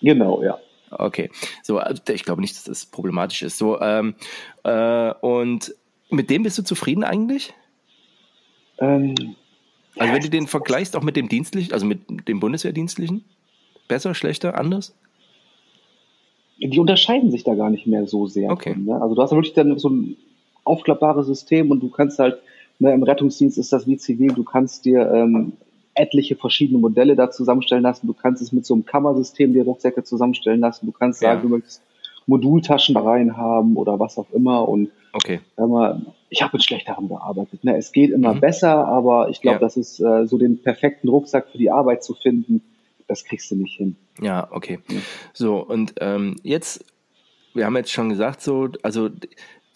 [0.00, 0.58] Genau, ja.
[0.98, 1.30] Okay,
[1.62, 3.58] so, also ich glaube nicht, dass das problematisch ist.
[3.58, 4.14] So, ähm,
[4.62, 5.74] äh, und
[6.10, 7.54] mit dem bist du zufrieden eigentlich?
[8.78, 9.14] Ähm,
[9.96, 13.24] also wenn du den vergleichst auch mit dem dienstlichen, also mit dem Bundeswehrdienstlichen,
[13.88, 14.94] besser, schlechter, anders?
[16.58, 18.50] Die unterscheiden sich da gar nicht mehr so sehr.
[18.50, 18.74] Okay.
[18.74, 19.00] Von, ne?
[19.00, 20.16] Also du hast ja wirklich dann so ein
[20.64, 22.38] aufklappbares System und du kannst halt,
[22.78, 25.52] ne, im Rettungsdienst ist das wie zivil, du kannst dir ähm,
[25.94, 28.06] etliche verschiedene Modelle da zusammenstellen lassen.
[28.06, 30.86] Du kannst es mit so einem Kammersystem die Rucksäcke zusammenstellen lassen.
[30.86, 31.42] Du kannst sagen, ja.
[31.42, 31.82] du möchtest
[32.26, 34.68] Modultaschen da rein haben oder was auch immer.
[34.68, 35.40] Und okay.
[35.56, 37.64] mal, ich habe mit schlechteren gearbeitet.
[37.64, 37.76] Ne?
[37.76, 38.40] Es geht immer mhm.
[38.40, 39.60] besser, aber ich glaube, ja.
[39.60, 42.62] das ist äh, so den perfekten Rucksack für die Arbeit zu finden.
[43.06, 43.96] Das kriegst du nicht hin.
[44.20, 44.78] Ja, okay.
[44.88, 45.00] Ja.
[45.32, 46.84] So, und ähm, jetzt,
[47.52, 49.10] wir haben jetzt schon gesagt, so, also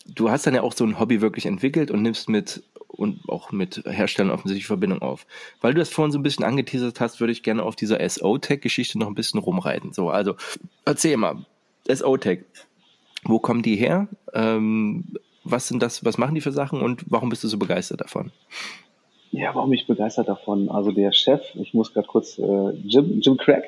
[0.06, 3.52] du hast dann ja auch so ein Hobby wirklich entwickelt und nimmst mit und auch
[3.52, 5.26] mit Herstellern offensichtlich Verbindung auf.
[5.60, 8.98] Weil du das vorhin so ein bisschen angeteasert hast, würde ich gerne auf dieser SO-Tech-Geschichte
[8.98, 9.92] noch ein bisschen rumreiten.
[9.92, 10.34] So, also
[10.84, 11.44] erzähl mal,
[11.86, 12.40] SO-Tech,
[13.24, 14.08] wo kommen die her?
[14.32, 15.04] Ähm,
[15.44, 18.32] was sind das, was machen die für Sachen und warum bist du so begeistert davon?
[19.30, 20.70] Ja, warum bin ich begeistert davon?
[20.70, 23.64] Also der Chef, ich muss gerade kurz, äh, Jim, Jim Craig,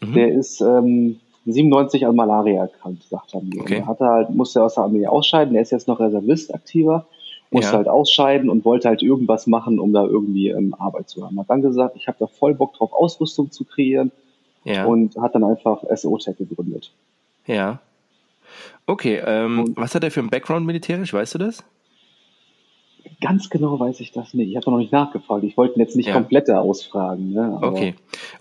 [0.00, 0.12] mhm.
[0.14, 3.60] der ist ähm, 97 an Malaria erkrankt, sagt er mir.
[3.60, 3.78] Okay.
[3.78, 7.06] Er hatte halt, musste aus der Armee ausscheiden, er ist jetzt noch Reservist aktiver
[7.50, 7.76] musste ja.
[7.78, 11.38] halt ausscheiden und wollte halt irgendwas machen, um da irgendwie ähm, Arbeit zu haben.
[11.38, 14.12] Hat dann gesagt, ich habe da voll Bock drauf, Ausrüstung zu kreieren
[14.64, 14.84] ja.
[14.84, 16.92] und hat dann einfach SO-Tech gegründet.
[17.46, 17.80] Ja.
[18.86, 21.64] Okay, ähm, was hat er für ein Background militärisch, weißt du das?
[23.20, 24.50] Ganz genau weiß ich das nicht.
[24.50, 25.42] Ich habe noch nicht nachgefragt.
[25.44, 26.14] Ich wollte ihn jetzt nicht ja.
[26.14, 27.32] komplett ausfragen.
[27.32, 27.58] Ne?
[27.62, 27.94] okay.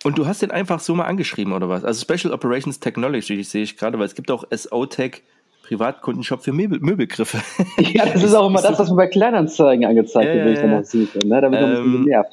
[0.04, 1.84] Und du hast den einfach so mal angeschrieben oder was?
[1.84, 5.24] Also Special Operations Technology sehe ich gerade, weil es gibt auch SO-Tech
[5.68, 7.40] Privatkundenshop für Möbel, Möbelgriffe.
[7.94, 10.86] Ja, das ist auch immer das, was mir bei Kleinanzeigen angezeigt wird, wenn ich danach
[10.86, 11.20] suche.
[11.28, 11.42] Ne?
[11.42, 12.32] Da bin ich ähm, ein bisschen genervt.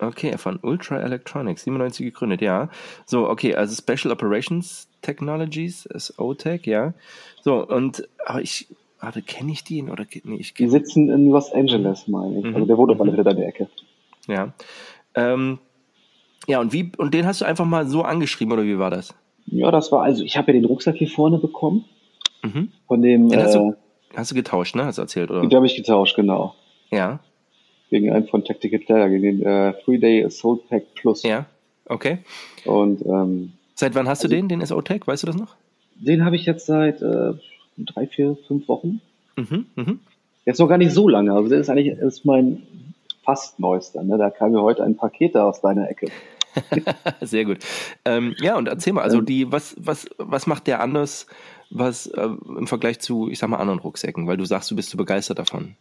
[0.00, 2.68] Okay, von Ultra Electronics, 97 gegründet, ja.
[3.06, 6.94] So, okay, also Special Operations Technologies, SOTEC, ja.
[7.42, 8.66] So, und, aber ich,
[8.98, 12.44] warte, kenne ich den oder nee, ich Die sitzen in Los Angeles, meine ich.
[12.44, 12.54] Mhm.
[12.54, 13.68] Also der wohnt auf alle Fälle an der Ecke.
[14.26, 14.52] Ja.
[15.14, 15.58] Ähm,
[16.46, 19.14] ja, und wie, und den hast du einfach mal so angeschrieben, oder wie war das?
[19.46, 21.84] Ja, das war, also ich habe ja den Rucksack hier vorne bekommen.
[22.44, 22.68] Mhm.
[22.86, 23.28] Von dem.
[23.28, 23.74] Den hast, äh, du,
[24.14, 24.84] hast du getauscht, ne?
[24.84, 25.40] Hast du erzählt, oder?
[25.40, 26.54] Den habe ich getauscht, genau.
[26.90, 27.20] Ja.
[27.90, 31.22] Gegen einen von Tactical Player, gegen den äh, Three-Day Assault Pack Plus.
[31.22, 31.46] Ja,
[31.86, 32.18] okay.
[32.64, 35.06] Und ähm, Seit wann hast also, du den, den Assault Pack?
[35.06, 35.56] Weißt du das noch?
[35.96, 37.32] Den habe ich jetzt seit äh,
[37.78, 39.00] drei, vier, fünf Wochen.
[39.36, 40.00] Mhm, mhm.
[40.44, 41.32] Jetzt noch gar nicht so lange.
[41.32, 42.62] Also das ist eigentlich ist mein
[43.24, 44.02] fast neuester.
[44.02, 44.18] Ne?
[44.18, 46.08] Da kam mir heute ein Paket da aus deiner Ecke.
[47.20, 47.58] Sehr gut.
[48.04, 49.26] Ähm, ja, und erzähl mal, also ähm.
[49.26, 51.26] die, was, was, was macht der anders,
[51.74, 54.26] was äh, im Vergleich zu, ich sag mal, anderen Rucksäcken?
[54.26, 55.76] Weil du sagst, du bist so begeistert davon.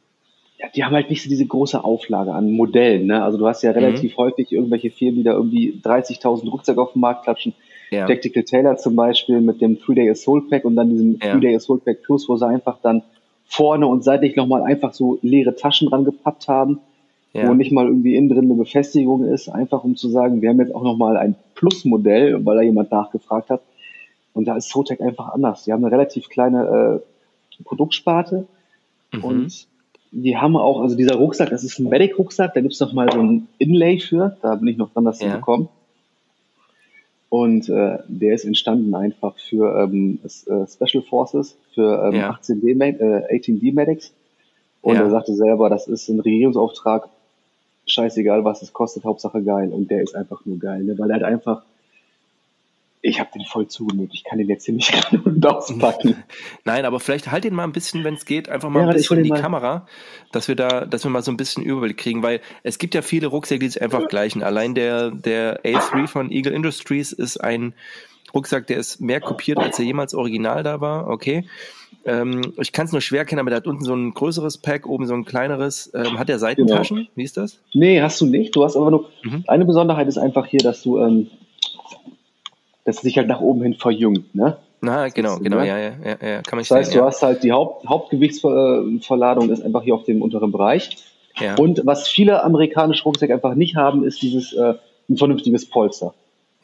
[0.58, 3.08] Ja, die haben halt nicht so diese große Auflage an Modellen.
[3.08, 3.24] Ne?
[3.24, 3.78] Also du hast ja mhm.
[3.78, 4.18] relativ mhm.
[4.18, 7.54] häufig irgendwelche Firmen, die da irgendwie 30.000 Rucksäcke auf den Markt klatschen.
[7.92, 8.08] Ja.
[8.08, 11.32] Tactical Taylor zum Beispiel mit dem Three-Day Assault Pack und dann diesem ja.
[11.32, 13.04] Three-Day Assault Pack Plus, wo sie einfach dann
[13.46, 16.80] vorne und seitlich nochmal einfach so leere Taschen dran gepappt haben
[17.34, 17.50] ja.
[17.50, 20.60] wo nicht mal irgendwie innen drin eine Befestigung ist, einfach um zu sagen, wir haben
[20.60, 23.62] jetzt auch nochmal ein Plus-Modell, weil da jemand nachgefragt hat.
[24.34, 25.64] Und da ist Sotec einfach anders.
[25.64, 27.02] Die haben eine relativ kleine
[27.60, 28.48] äh, Produktsparte
[29.12, 29.24] mhm.
[29.24, 29.68] und
[30.12, 33.20] die haben auch, also dieser Rucksack, das ist ein Medic-Rucksack, da gibt's noch mal so
[33.20, 35.30] ein Inlay für, da bin ich noch dran, das ja.
[35.30, 35.70] zu bekommen.
[37.30, 42.30] Und äh, der ist entstanden einfach für ähm, äh, Special Forces, für ähm, ja.
[42.40, 44.14] 18D, äh, 18D Medics.
[44.84, 45.02] Und ja.
[45.02, 47.10] er sagte selber, das ist ein Regierungsauftrag,
[47.88, 49.72] scheißegal, was es kostet, Hauptsache geil.
[49.74, 50.96] Und der ist einfach nur geil, ne?
[51.00, 51.64] weil er hat einfach,
[53.04, 54.12] ich habe den voll zugemüht.
[54.14, 56.24] Ich kann den jetzt hier nicht gerade auspacken.
[56.64, 58.96] Nein, aber vielleicht halt den mal ein bisschen, wenn es geht, einfach mal ja, ein
[58.96, 59.42] bisschen in die mal.
[59.42, 59.86] Kamera,
[60.32, 63.02] dass wir da, dass wir mal so ein bisschen Überblick kriegen, weil es gibt ja
[63.02, 64.42] viele Rucksäcke, die sich einfach gleichen.
[64.42, 67.74] Allein der, der A3 von Eagle Industries ist ein
[68.34, 71.08] Rucksack, der ist mehr kopiert, als er jemals original da war.
[71.08, 71.46] Okay.
[72.06, 74.88] Ähm, ich kann es nur schwer kennen, aber der hat unten so ein größeres Pack,
[74.88, 75.92] oben so ein kleineres.
[75.94, 76.98] Ähm, hat der Seitentaschen?
[76.98, 77.10] Genau.
[77.16, 77.60] Wie ist das?
[77.74, 78.56] Nee, hast du nicht.
[78.56, 79.10] Du hast aber nur.
[79.24, 79.44] Mhm.
[79.48, 81.30] Eine Besonderheit ist einfach hier, dass du, ähm,
[82.86, 84.58] dass sich halt nach oben hin verjüngt, ne?
[84.82, 85.68] Na, genau, genau, ne?
[85.68, 87.06] ja, ja, ja, ja, kann man Das heißt, sehen, du ja.
[87.06, 90.98] hast halt die Haupt, Hauptgewichtsverladung ist einfach hier auf dem unteren Bereich.
[91.40, 91.56] Ja.
[91.56, 94.74] Und was viele amerikanische Rucksäcke einfach nicht haben, ist dieses äh,
[95.10, 96.14] ein vernünftiges Polster.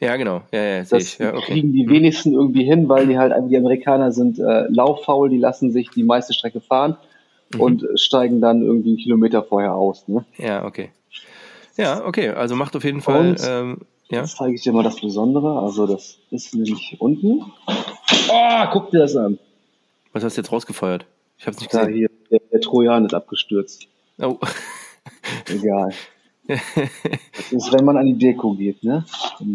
[0.00, 0.42] Ja, genau.
[0.52, 1.18] Ja, ja, das.
[1.18, 1.52] Ja, okay.
[1.52, 1.90] kriegen die mhm.
[1.90, 6.04] wenigsten irgendwie hin, weil die halt die Amerikaner sind äh, lauffaul, die lassen sich die
[6.04, 6.96] meiste Strecke fahren
[7.54, 7.60] mhm.
[7.60, 10.08] und steigen dann irgendwie einen Kilometer vorher aus.
[10.08, 10.24] Ne?
[10.38, 10.90] Ja, okay.
[11.76, 12.30] Ja, okay.
[12.30, 13.30] Also macht auf jeden Fall.
[13.30, 13.78] Und ähm,
[14.10, 14.20] ja.
[14.20, 15.60] Jetzt zeige ich dir mal das Besondere.
[15.60, 17.44] Also das ist nämlich unten.
[18.28, 19.38] Oh, guck dir das an.
[20.12, 21.06] Was hast du jetzt rausgefeuert?
[21.38, 21.88] Ich habe es nicht gesehen.
[21.88, 23.86] Ja, hier, der, der Trojan ist abgestürzt.
[24.20, 24.38] Oh.
[25.48, 25.92] Egal.
[26.46, 29.04] das ist, wenn man an die Deko geht, ne?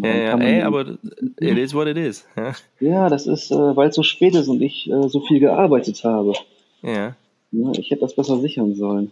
[0.02, 0.98] Ja, ja, ey, aber
[1.40, 2.26] it is what it is.
[2.38, 5.42] Ja, ja das ist, äh, weil es so spät ist und ich äh, so viel
[5.42, 6.34] gearbeitet habe.
[6.82, 7.16] Ja.
[7.52, 7.72] ja.
[7.74, 9.12] Ich hätte das besser sichern sollen.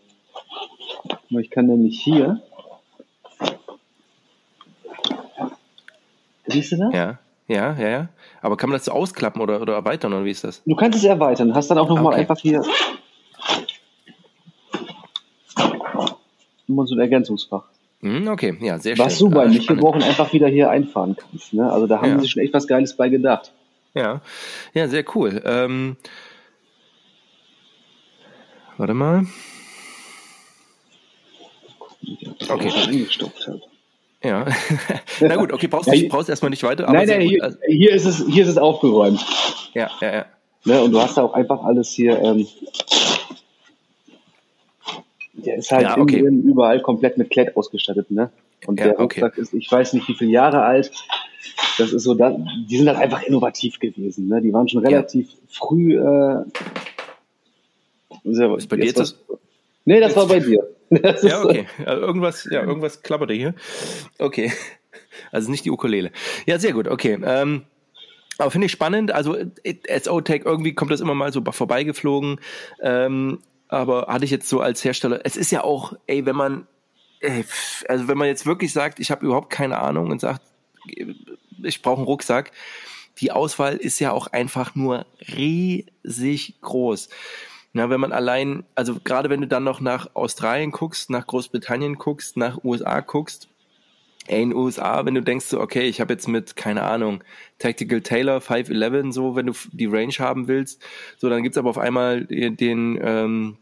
[1.29, 2.41] Ich kann nämlich hier.
[6.53, 6.93] Siehst du das?
[6.93, 8.09] Ja, ja, ja, ja.
[8.41, 10.63] Aber kann man das so ausklappen oder, oder erweitern oder wie ist das?
[10.65, 11.53] Du kannst es erweitern.
[11.53, 12.21] Hast dann auch nochmal okay.
[12.21, 12.63] einfach hier
[16.67, 17.63] immer so ein Ergänzungsfach.
[18.01, 19.05] Hm, okay, ja, sehr schön.
[19.05, 21.53] Was du bei nicht Wochen einfach wieder hier einfahren kannst.
[21.53, 21.71] Ne?
[21.71, 22.19] Also da haben ja.
[22.19, 23.53] sie schon echt was Geiles bei gedacht.
[23.93, 24.21] Ja,
[24.73, 25.41] ja, sehr cool.
[25.45, 25.97] Ähm,
[28.77, 29.25] warte mal.
[32.49, 32.71] Okay.
[32.87, 33.61] Eingestopft hat.
[34.23, 34.45] Ja.
[35.19, 36.89] Na gut, okay, brauchst du ja, brauchst erstmal nicht weiter.
[36.91, 39.23] nein, nein, hier, hier, ist es, hier ist es aufgeräumt.
[39.73, 40.25] Ja, ja, ja.
[40.65, 42.47] Ne, und du hast da auch einfach alles hier ähm,
[45.33, 46.19] der ist halt ja, okay.
[46.19, 48.31] überall komplett mit Klett ausgestattet, ne?
[48.65, 49.41] Und ja, der Rucksack okay.
[49.41, 50.91] ist, ich weiß nicht, wie viele Jahre alt.
[51.77, 52.35] Das ist so, da,
[52.69, 54.41] die sind halt einfach innovativ gewesen, ne?
[54.41, 55.37] Die waren schon relativ ja.
[55.49, 55.97] früh.
[55.97, 56.45] Äh,
[58.23, 59.17] ist bei dir jetzt das?
[59.85, 60.65] Nee, das war bei dir.
[61.01, 61.67] Das ja, okay.
[61.79, 63.53] Ja, irgendwas, ja, irgendwas klapperte hier.
[64.19, 64.51] Okay.
[65.31, 66.11] Also nicht die Ukulele.
[66.45, 67.19] Ja, sehr gut, okay.
[67.23, 67.63] Ähm,
[68.37, 69.11] aber finde ich spannend.
[69.11, 72.39] Also SO-Tech, irgendwie kommt das immer mal so vorbeigeflogen.
[72.81, 76.67] Ähm, aber hatte ich jetzt so als Hersteller, es ist ja auch, ey, wenn man,
[77.21, 77.43] ey,
[77.87, 80.41] also wenn man jetzt wirklich sagt, ich habe überhaupt keine Ahnung und sagt,
[81.63, 82.51] ich brauche einen Rucksack,
[83.19, 87.09] die Auswahl ist ja auch einfach nur riesig groß.
[87.75, 91.95] Na, wenn man allein, also gerade wenn du dann noch nach Australien guckst, nach Großbritannien
[91.95, 93.49] guckst, nach USA guckst,
[94.27, 97.23] in den USA, wenn du denkst so, okay, ich habe jetzt mit, keine Ahnung,
[97.59, 100.81] Tactical Taylor 511 so, wenn du die Range haben willst,
[101.17, 103.57] so, dann gibt's aber auf einmal den ähm,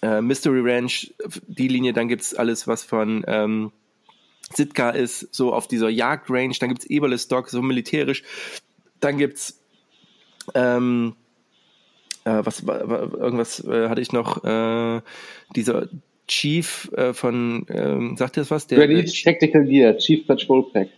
[0.00, 1.12] äh, Mystery Ranch,
[1.46, 3.72] die Linie, dann gibt's alles, was von ähm,
[4.54, 8.22] Sitka ist, so auf dieser Jagd-Range, dann gibt's Eberle Stock, so militärisch,
[9.00, 9.60] dann gibt's
[10.54, 11.14] ähm,
[12.28, 15.00] äh, was irgendwas äh, hatte ich noch, äh,
[15.56, 15.88] dieser
[16.26, 18.66] Chief äh, von, ähm, sagt ihr das was?
[18.66, 20.88] Der, Ready Tactical Gear, Chief Patrol Pack.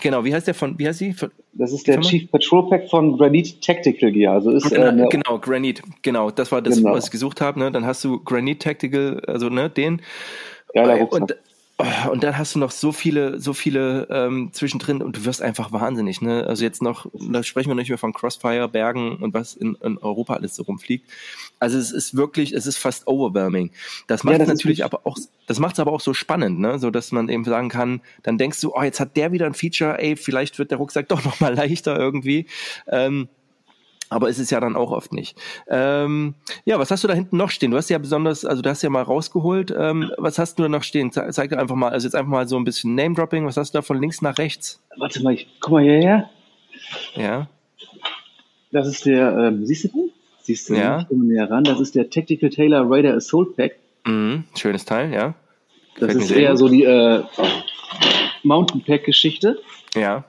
[0.00, 1.14] Genau, wie heißt der von, wie heißt sie?
[1.52, 2.08] Das ist der Firma?
[2.08, 4.34] Chief Patrol Pack von Granite Tactical Gear.
[4.34, 6.92] Also ist, genau, äh, genau, Granite, genau, das war das, genau.
[6.92, 7.58] was ich gesucht habe.
[7.58, 7.72] Ne?
[7.72, 10.02] Dann hast du Granite Tactical, also ne, den.
[10.74, 11.22] Geiler Rucksack.
[11.22, 11.36] Und
[11.82, 15.40] Oh, und dann hast du noch so viele, so viele ähm, zwischendrin und du wirst
[15.40, 16.20] einfach wahnsinnig.
[16.20, 16.44] Ne?
[16.46, 19.96] Also jetzt noch, da sprechen wir nicht mehr von Crossfire, Bergen und was in, in
[19.96, 21.08] Europa alles so rumfliegt.
[21.58, 23.70] Also es ist wirklich, es ist fast overwhelming.
[24.08, 25.16] Das macht ja, das natürlich aber auch,
[25.46, 26.78] das macht es aber auch so spannend, ne?
[26.78, 29.54] so dass man eben sagen kann, dann denkst du, oh, jetzt hat der wieder ein
[29.54, 32.46] Feature, ey, vielleicht wird der Rucksack doch noch mal leichter irgendwie.
[32.88, 33.28] Ähm,
[34.10, 35.38] aber ist es ja dann auch oft nicht.
[35.68, 37.70] Ähm, ja, was hast du da hinten noch stehen?
[37.70, 39.72] Du hast ja besonders, also du hast ja mal rausgeholt.
[39.76, 41.12] Ähm, was hast du da noch stehen?
[41.12, 43.46] Ze zeig einfach mal, also jetzt einfach mal so ein bisschen Name-Dropping.
[43.46, 44.82] Was hast du da von links nach rechts?
[44.98, 46.28] Warte mal, ich, guck mal hierher.
[47.14, 47.48] Ja.
[48.72, 50.10] Das ist der, ähm, siehst du den?
[50.42, 51.04] Siehst du ja.
[51.04, 51.28] den?
[51.28, 51.62] näher ran.
[51.62, 53.76] Das ist der Tactical Taylor Raider Assault Pack.
[54.04, 55.34] Mhm, schönes Teil, ja.
[55.94, 56.58] Gefällt das ist eher gut.
[56.58, 57.22] so die äh,
[58.42, 59.60] Mountain Pack Geschichte.
[59.94, 60.24] Ja.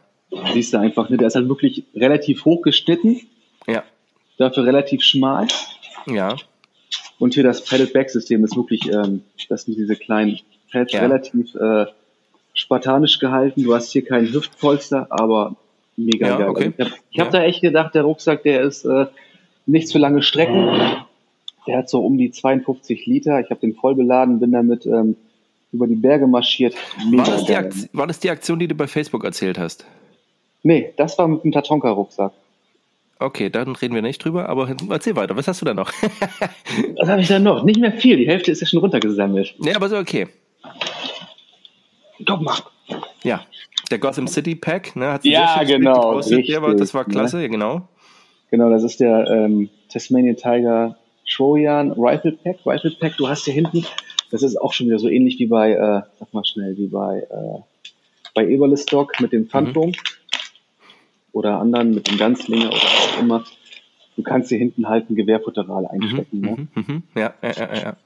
[0.53, 1.17] Siehst du einfach, ne?
[1.17, 3.21] Der ist halt wirklich relativ hoch geschnitten
[3.67, 3.84] ja.
[4.38, 5.47] Dafür relativ schmal.
[6.08, 6.36] Ja.
[7.19, 10.39] Und hier das Pedal-Back-System ist wirklich, ähm, das sind diese kleinen
[10.71, 11.02] Pads, ja.
[11.02, 11.86] relativ äh,
[12.54, 13.63] spartanisch gehalten.
[13.63, 15.56] Du hast hier kein Hüftpolster, aber
[15.95, 16.50] mega ja, geil.
[16.50, 16.74] Okay.
[16.78, 17.24] Ich habe ja.
[17.26, 19.06] hab da echt gedacht, der Rucksack, der ist äh,
[19.65, 21.06] nicht zu lange Strecken.
[21.67, 23.39] Der hat so um die 52 Liter.
[23.39, 25.15] Ich habe den voll beladen, bin damit ähm,
[25.71, 26.76] über die Berge marschiert.
[27.10, 29.86] Mega war, das die war das die Aktion, die du bei Facebook erzählt hast?
[30.63, 32.34] Nee, das war mit dem Tatonka-Rucksack.
[33.21, 35.38] Okay, dann reden wir nicht drüber, aber erzähl weiter.
[35.38, 35.91] Was hast du da noch?
[36.99, 37.63] Was habe ich da noch?
[37.63, 38.17] Nicht mehr viel.
[38.17, 39.53] Die Hälfte ist ja schon runtergesammelt.
[39.63, 40.27] Ja, aber so okay.
[42.25, 42.57] Guck mal.
[43.23, 43.45] Ja,
[43.91, 45.13] der Gotham City Pack, ne?
[45.13, 46.17] Hat ja, genau.
[46.17, 47.43] Richtig, war, das war klasse, ne?
[47.43, 47.88] ja, genau.
[48.49, 50.97] Genau, das ist der ähm, Tasmanian Tiger
[51.31, 52.57] Trojan Rifle Pack.
[52.65, 53.86] Rifle Pack, du hast hier hinten,
[54.31, 57.19] das ist auch schon wieder so ähnlich wie bei, äh, sag mal schnell, wie bei,
[57.19, 57.60] äh,
[58.34, 59.89] bei Eberlestock mit dem Phantom.
[59.89, 60.20] Mhm
[61.33, 63.43] oder anderen mit dem Ganzlinger oder was auch immer.
[64.15, 66.41] Du kannst hier hinten halt ein Gewehrfutteral einstecken.
[66.41, 66.67] Mhm, ne?
[66.75, 67.03] Mhm, mhm.
[67.15, 67.97] ja, ja, ja, ja.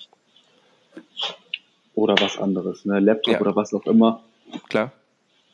[1.96, 3.00] Oder was anderes, ne?
[3.00, 3.42] Laptop ja.
[3.42, 4.22] oder was auch immer.
[4.70, 4.92] Klar.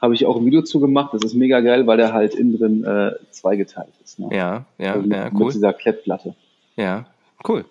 [0.01, 1.13] Habe ich auch ein Video zu gemacht.
[1.13, 4.19] Das ist mega geil, weil der halt innen drin äh, zweigeteilt ist.
[4.19, 4.29] Ne?
[4.31, 5.45] Ja, ja, also mit, ja, cool.
[5.45, 6.35] Mit dieser Klettplatte.
[6.75, 7.05] Ja,
[7.47, 7.65] cool.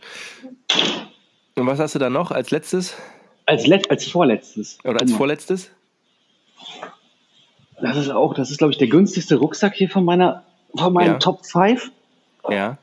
[1.57, 2.95] Und was hast du da noch als letztes?
[3.47, 4.79] Als, let als vorletztes.
[4.85, 5.71] Oder als vorletztes?
[7.83, 11.13] Das ist auch, das ist, glaube ich, der günstigste Rucksack hier von meiner, von meinen
[11.13, 11.19] ja.
[11.19, 11.91] Top 5.
[12.49, 12.79] Ja.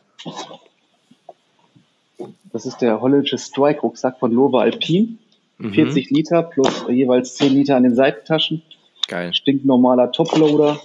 [2.51, 5.17] Das ist der holländische Strike-Rucksack von Lova Alpine.
[5.57, 5.73] Mhm.
[5.73, 8.61] 40 Liter plus jeweils 10 Liter an den Seitentaschen.
[9.07, 9.33] Geil.
[9.33, 10.79] Stinknormaler Toploader.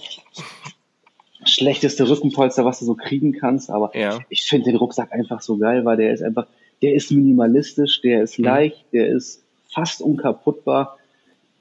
[1.45, 3.69] Schlechteste Rückenpolster, was du so kriegen kannst.
[3.69, 4.19] Aber ja.
[4.29, 6.47] ich finde den Rucksack einfach so geil, weil der ist einfach,
[6.81, 8.45] der ist minimalistisch, der ist mhm.
[8.45, 10.97] leicht, der ist fast unkaputtbar.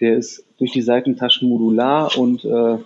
[0.02, 2.78] Der ist durch die Seitentaschen modular und äh,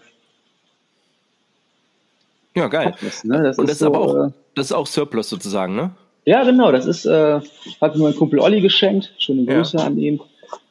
[2.54, 2.94] ja, geil.
[3.02, 3.42] Das, ne?
[3.42, 5.90] das und das ist, so, aber auch, äh, das ist auch Surplus sozusagen, ne?
[6.24, 6.72] Ja, genau.
[6.72, 7.40] Das ist, äh,
[7.80, 9.12] hat mir mein Kumpel Olli geschenkt.
[9.18, 9.84] Schöne Grüße ja.
[9.84, 10.20] an ihn.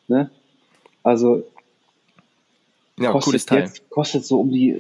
[0.08, 0.30] Ne?
[1.04, 1.44] Also,
[3.00, 3.62] ja, cooles Teil.
[3.62, 4.76] Jetzt, kostet so um die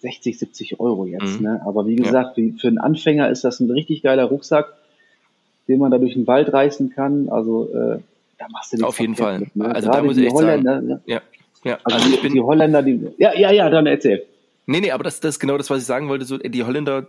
[0.00, 1.40] 60, 70 Euro jetzt.
[1.40, 1.46] Mhm.
[1.46, 1.62] Ne?
[1.66, 2.44] Aber wie gesagt, ja.
[2.58, 4.72] für einen Anfänger ist das ein richtig geiler Rucksack,
[5.68, 7.28] den man da durch den Wald reißen kann.
[7.28, 7.98] Also, äh,
[8.38, 9.40] da machst du Auf jeden Fall.
[9.40, 9.74] Mit, ne?
[9.74, 10.86] Also Gerade da muss ich echt Holländer, sagen.
[10.86, 11.02] Ne?
[11.06, 11.20] Ja,
[11.64, 11.78] ja.
[11.84, 14.26] Also, also die, bin, die Holländer, die, ja, ja, ja, dann erzähl.
[14.66, 16.24] Nee, nee, aber das, das ist genau das, was ich sagen wollte.
[16.24, 17.06] So, die Holländer,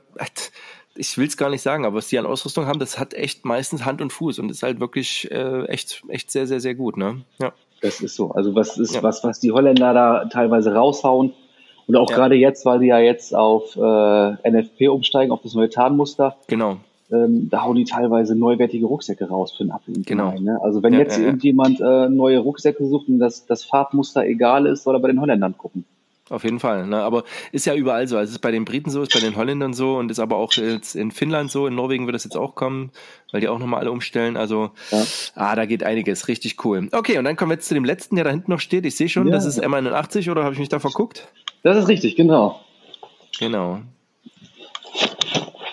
[0.96, 3.46] ich will es gar nicht sagen, aber was die an Ausrüstung haben, das hat echt
[3.46, 6.98] meistens Hand und Fuß und ist halt wirklich äh, echt, echt sehr, sehr, sehr gut,
[6.98, 7.22] ne?
[7.40, 7.54] Ja.
[7.82, 8.32] Das ist so.
[8.32, 9.04] Also was ist, ja.
[9.04, 11.34] was, was die Holländer da teilweise raushauen.
[11.86, 12.16] Und auch ja.
[12.18, 16.36] gerade jetzt, weil sie ja jetzt auf äh, NFP umsteigen, auf das neue Tarnmuster.
[16.48, 16.80] Genau
[17.12, 19.96] ähm, da hauen die teilweise neuwertige Rucksäcke raus für einen Apfel.
[20.06, 20.38] Genau.
[20.39, 20.60] ne?
[20.62, 24.66] Also wenn ja, jetzt ja, irgendjemand äh, neue Rucksäcke sucht und das, das Farbmuster egal
[24.66, 25.86] ist, soll er bei den Holländern gucken.
[26.30, 26.88] Auf jeden Fall.
[26.88, 26.97] Ne?
[26.97, 28.18] Aber ist ja überall so.
[28.18, 30.36] Also es ist bei den Briten so, ist bei den Holländern so und ist aber
[30.36, 31.68] auch jetzt in Finnland so.
[31.68, 32.91] In Norwegen wird das jetzt auch kommen,
[33.32, 34.36] weil die auch nochmal alle umstellen.
[34.36, 35.03] Also, ja.
[35.36, 36.28] ah, da geht einiges.
[36.28, 36.89] Richtig cool.
[36.91, 38.86] Okay, und dann kommen wir jetzt zu dem letzten, der da hinten noch steht.
[38.86, 39.34] Ich sehe schon, ja.
[39.34, 41.30] das ist M81 oder habe ich mich da verguckt?
[41.64, 42.60] Das ist richtig, genau.
[43.39, 43.80] Genau.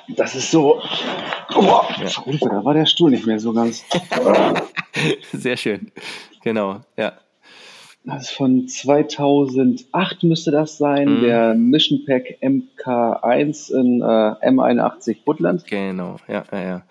[0.09, 0.80] Das ist so.
[1.55, 2.09] Oh, ja.
[2.40, 3.84] da war der Stuhl nicht mehr so ganz.
[5.32, 5.90] Sehr schön.
[6.42, 7.14] Genau, ja.
[8.05, 11.20] das ist von 2008 müsste das sein, mhm.
[11.22, 14.05] der Mission Pack MK1 in äh,
[14.50, 15.66] M81 Woodland.
[15.66, 16.82] Genau, ja, ja, ja.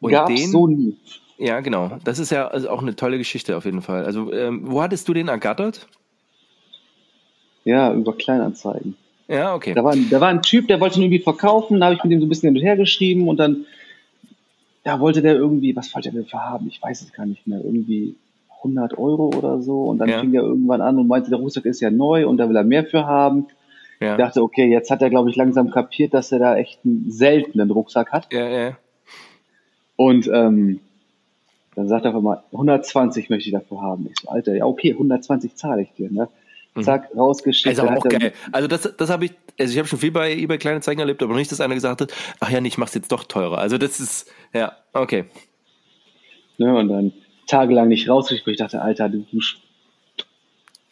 [0.00, 0.96] Und Gab's den, so nie.
[1.38, 1.98] Ja, genau.
[2.04, 4.04] Das ist ja also auch eine tolle Geschichte auf jeden Fall.
[4.04, 5.88] Also, ähm, wo hattest du den ergattert?
[7.64, 8.96] Ja, über Kleinanzeigen.
[9.30, 9.74] Ja, okay.
[9.74, 12.12] Da war, da war ein Typ, der wollte ihn irgendwie verkaufen, da habe ich mit
[12.12, 13.64] ihm so ein bisschen hin und her geschrieben und dann
[14.82, 16.66] da wollte der irgendwie, was wollte der denn für haben?
[16.68, 17.60] Ich weiß es gar nicht mehr.
[17.62, 18.16] Irgendwie
[18.58, 19.84] 100 Euro oder so.
[19.84, 20.20] Und dann ja.
[20.20, 22.64] fing er irgendwann an und meinte, der Rucksack ist ja neu und da will er
[22.64, 23.46] mehr für haben.
[24.00, 24.12] Ja.
[24.12, 27.10] Ich dachte, okay, jetzt hat er, glaube ich, langsam kapiert, dass er da echt einen
[27.10, 28.32] seltenen Rucksack hat.
[28.32, 28.78] Ja, ja.
[29.96, 30.80] Und ähm,
[31.74, 34.08] dann sagt er einfach mal, 120 möchte ich dafür haben.
[34.10, 36.10] Ich so, Alter, ja, okay, 120 zahle ich dir.
[36.10, 36.28] Ne?
[36.74, 36.82] Mhm.
[36.82, 37.80] Zack, rausgeschickt.
[37.80, 38.32] Also auch geil.
[38.52, 41.22] Also das, das habe ich, also ich habe schon viel bei eBay kleine Zeichen erlebt,
[41.22, 43.58] aber noch nicht, dass einer gesagt hat, ach ja, nee, ich mach's jetzt doch teurer.
[43.58, 45.24] Also das ist, ja, okay.
[46.58, 47.12] Ne, und dann
[47.46, 49.40] tagelang nicht rausgeschickt, wo ich dachte, Alter, du, du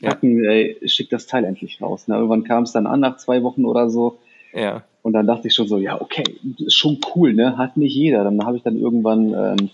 [0.02, 0.50] Packen, ja.
[0.50, 2.08] ey, schick das Teil endlich raus.
[2.08, 2.14] Ne?
[2.14, 4.18] Irgendwann kam es dann an nach zwei Wochen oder so.
[4.52, 4.84] Ja.
[5.02, 6.24] Und dann dachte ich schon so, ja, okay,
[6.58, 7.56] ist schon cool, ne?
[7.56, 8.24] Hat nicht jeder.
[8.24, 9.70] Dann habe ich dann irgendwann ähm,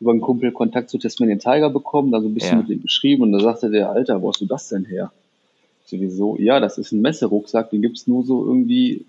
[0.00, 2.62] über einen Kumpel Kontakt zu Tasmanian Tiger bekommen, da so ein bisschen ja.
[2.62, 5.12] mit ihm geschrieben und da sagte der, Alter, wo hast du das denn her?
[5.90, 9.04] Sowieso, ja, das ist ein Messerucksack, den gibt's nur so irgendwie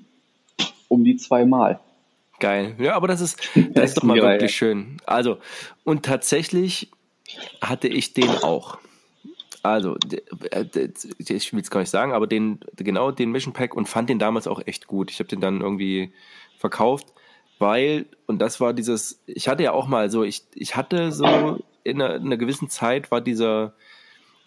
[0.87, 1.79] um die zweimal.
[2.39, 2.75] Geil.
[2.79, 3.39] Ja, aber das ist,
[3.73, 4.97] das ist doch mal geil, wirklich schön.
[5.05, 5.37] Also,
[5.83, 6.89] und tatsächlich
[7.61, 8.79] hatte ich den auch.
[9.63, 9.95] Also,
[10.49, 10.65] äh,
[11.19, 14.17] ich will es gar nicht sagen, aber den, genau den Mission Pack und fand den
[14.17, 15.11] damals auch echt gut.
[15.11, 16.11] Ich habe den dann irgendwie
[16.57, 17.13] verkauft,
[17.59, 21.59] weil, und das war dieses, ich hatte ja auch mal so, ich, ich hatte so
[21.83, 23.73] in einer, in einer gewissen Zeit war dieser,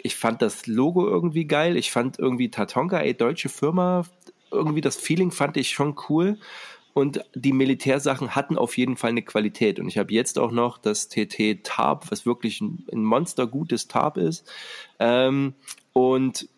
[0.04, 1.78] ich fand das Logo irgendwie geil.
[1.78, 4.04] Ich fand irgendwie Tatonka, ey, deutsche Firma,
[4.50, 6.38] irgendwie das Feeling fand ich schon cool.
[6.92, 9.80] Und die Militärsachen hatten auf jeden Fall eine Qualität.
[9.80, 14.18] Und ich habe jetzt auch noch das TT Tarp, was wirklich ein, ein monstergutes Tarp
[14.18, 14.46] ist.
[15.00, 15.54] Ähm,
[15.94, 16.50] und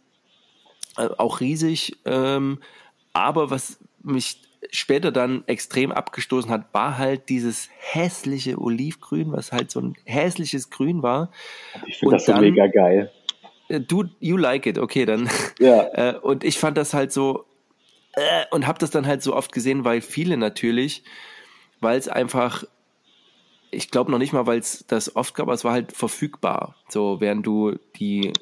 [0.98, 1.98] äh, auch riesig.
[2.04, 2.58] Ähm,
[3.12, 4.42] aber was mich
[4.72, 10.68] später dann extrem abgestoßen hat, war halt dieses hässliche Olivgrün, was halt so ein hässliches
[10.68, 11.30] Grün war.
[11.86, 13.12] Ich finde das so mega geil.
[13.68, 15.28] Äh, du, you like it, okay, dann.
[15.58, 15.86] Ja.
[15.96, 17.46] Äh, und ich fand das halt so,
[18.12, 21.04] äh, und habe das dann halt so oft gesehen, weil viele natürlich,
[21.80, 22.64] weil es einfach,
[23.70, 26.76] ich glaube noch nicht mal, weil es das oft gab, aber es war halt verfügbar.
[26.88, 28.32] So, während du die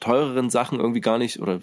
[0.00, 1.60] teureren Sachen irgendwie gar nicht oder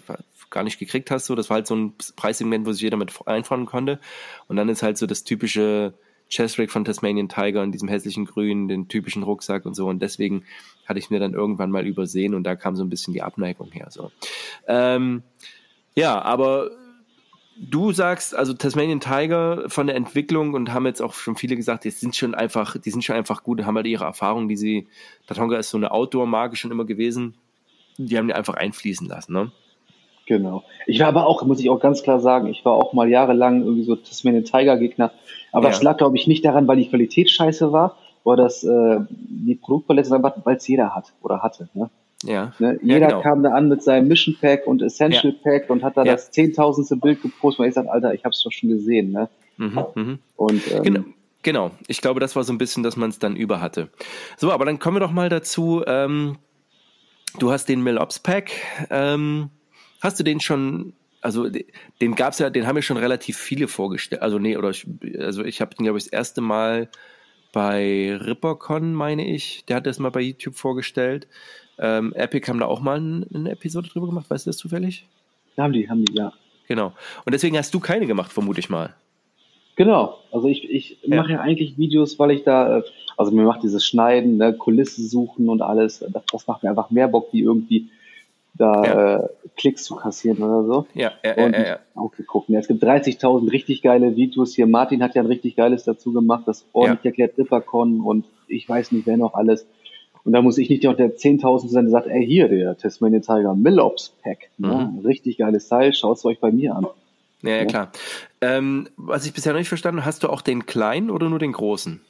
[0.50, 3.12] gar nicht gekriegt hast, so, das war halt so ein Preissegment, wo sich jeder mit
[3.26, 4.00] einfahren konnte.
[4.48, 5.94] Und dann ist halt so das typische
[6.30, 9.88] Chesrick von Tasmanian Tiger in diesem hässlichen Grün, den typischen Rucksack und so.
[9.88, 10.44] Und deswegen
[10.86, 13.70] hatte ich mir dann irgendwann mal übersehen und da kam so ein bisschen die Abneigung
[13.72, 13.88] her.
[13.90, 14.10] So.
[14.66, 15.22] Ähm,
[15.94, 16.70] ja, aber
[17.60, 21.84] du sagst, also Tasmanian Tiger von der Entwicklung und haben jetzt auch schon viele gesagt,
[21.84, 24.88] die sind schon einfach, die sind schon einfach gut, haben halt ihre Erfahrungen, die sie,
[25.26, 27.34] Tatonga ist so eine Outdoor-Marke schon immer gewesen,
[27.98, 29.52] die haben die einfach einfließen lassen, ne?
[30.30, 30.62] Genau.
[30.86, 33.64] Ich war aber auch, muss ich auch ganz klar sagen, ich war auch mal jahrelang
[33.64, 35.10] irgendwie so Tasmanian Tiger Gegner.
[35.50, 35.70] Aber ja.
[35.70, 39.56] das lag, glaube ich, nicht daran, weil die Qualität scheiße war, oder dass äh, die
[39.56, 40.08] Produktpalette
[40.44, 41.68] weil es jeder hat oder hatte.
[41.74, 41.90] Ne?
[42.22, 42.52] Ja.
[42.60, 42.78] Ne?
[42.80, 43.22] Jeder ja, genau.
[43.22, 45.38] kam da an mit seinem Mission Pack und Essential ja.
[45.42, 48.40] Pack und hat da das zehntausendste Bild gepostet, weil ich sage, Alter, ich habe es
[48.40, 49.10] doch schon gesehen.
[49.10, 49.28] Ne?
[49.56, 50.18] Mhm, mh.
[50.36, 51.00] Und ähm, genau.
[51.42, 53.88] Genau, ich glaube, das war so ein bisschen, dass man es dann über hatte.
[54.36, 55.82] So, aber dann kommen wir doch mal dazu.
[55.86, 56.36] Ähm,
[57.40, 58.52] du hast den Mill Ops Pack.
[58.90, 59.48] Ähm,
[60.00, 61.48] Hast du den schon, also
[62.00, 64.22] den gab's ja, den haben ja schon relativ viele vorgestellt.
[64.22, 64.86] Also nee, oder ich,
[65.18, 66.88] also ich habe den, glaube ich, das erste Mal
[67.52, 71.26] bei Rippercon, meine ich, der hat das mal bei YouTube vorgestellt.
[71.78, 75.06] Ähm, Epic haben da auch mal eine Episode drüber gemacht, weißt du das zufällig?
[75.56, 76.32] Haben die, haben die, ja.
[76.68, 76.92] Genau.
[77.24, 78.94] Und deswegen hast du keine gemacht, vermute ich mal.
[79.76, 80.18] Genau.
[80.30, 81.16] Also ich, ich ja.
[81.16, 82.82] mache ja eigentlich Videos, weil ich da, äh,
[83.16, 86.90] also mir macht dieses Schneiden, ne, Kulisse suchen und alles, das, das macht mir einfach
[86.90, 87.88] mehr Bock, wie irgendwie
[88.54, 89.16] da ja.
[89.16, 89.28] äh,
[89.60, 90.86] Klicks zu kassieren oder so.
[90.94, 91.78] Ja, ja, und ja, ja.
[91.94, 92.48] Auch geguckt.
[92.48, 94.66] Es gibt 30.000 richtig geile Videos hier.
[94.66, 97.10] Martin hat ja ein richtig geiles dazu gemacht, das ordentlich ja.
[97.10, 99.66] erklärt Rippercon und ich weiß nicht, wer noch alles.
[100.24, 103.20] Und da muss ich nicht noch der 10.000 sein, der sagt, ey, hier, der Tasmanian
[103.20, 104.48] Tiger Millops Pack.
[104.56, 104.68] Mhm.
[104.68, 105.02] Ne?
[105.04, 106.86] Richtig geiles Teil, schaut es euch bei mir an.
[107.42, 107.92] Ja, ja, klar.
[108.40, 111.52] Ähm, was ich bisher noch nicht verstanden hast du auch den kleinen oder nur den
[111.52, 112.00] großen?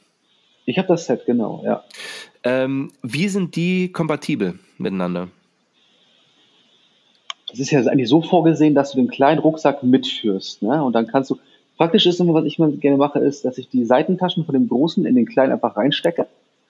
[0.66, 1.82] Ich habe das Set, genau, ja.
[2.44, 5.28] Ähm, wie sind die kompatibel miteinander?
[7.52, 10.62] Es ist ja eigentlich so vorgesehen, dass du den kleinen Rucksack mitführst.
[10.62, 10.82] Ne?
[10.82, 11.38] Und dann kannst du,
[11.76, 14.68] praktisch ist immer, was ich mal gerne mache, ist, dass ich die Seitentaschen von dem
[14.68, 16.26] großen in den kleinen einfach reinstecke.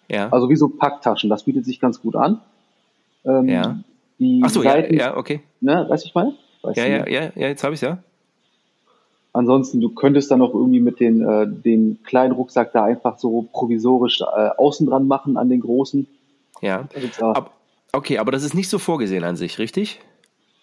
[0.08, 0.28] Ja.
[0.30, 2.40] Also wie so Packtaschen, das bietet sich ganz gut an.
[3.24, 3.78] Ähm, ja.
[4.18, 5.40] Die Ach so, Seiten, ja, ja, okay.
[5.60, 6.34] Ne, weißt du, ich meine?
[6.62, 7.98] Weißt ja, ja, ja, ja, jetzt habe ich ja.
[9.32, 13.48] Ansonsten, du könntest dann auch irgendwie mit den, äh, den kleinen Rucksack da einfach so
[13.52, 16.06] provisorisch äh, außen dran machen an den großen.
[16.60, 16.88] Ja.
[17.20, 17.52] Ab,
[17.92, 20.00] Okay, aber das ist nicht so vorgesehen an sich, richtig?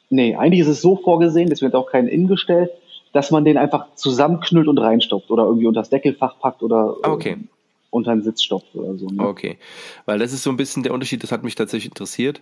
[0.10, 2.72] Nee, eigentlich ist es so vorgesehen, das wird auch kein Innen gestellt,
[3.14, 7.12] dass man den einfach zusammenknüllt und reinstopft oder irgendwie unter das Deckelfach packt oder ah,
[7.12, 7.34] okay.
[7.34, 7.49] ähm,
[7.89, 9.08] unter den Sitz stopft oder so.
[9.08, 9.26] Ne?
[9.26, 9.58] Okay,
[10.05, 12.41] weil das ist so ein bisschen der Unterschied, das hat mich tatsächlich interessiert.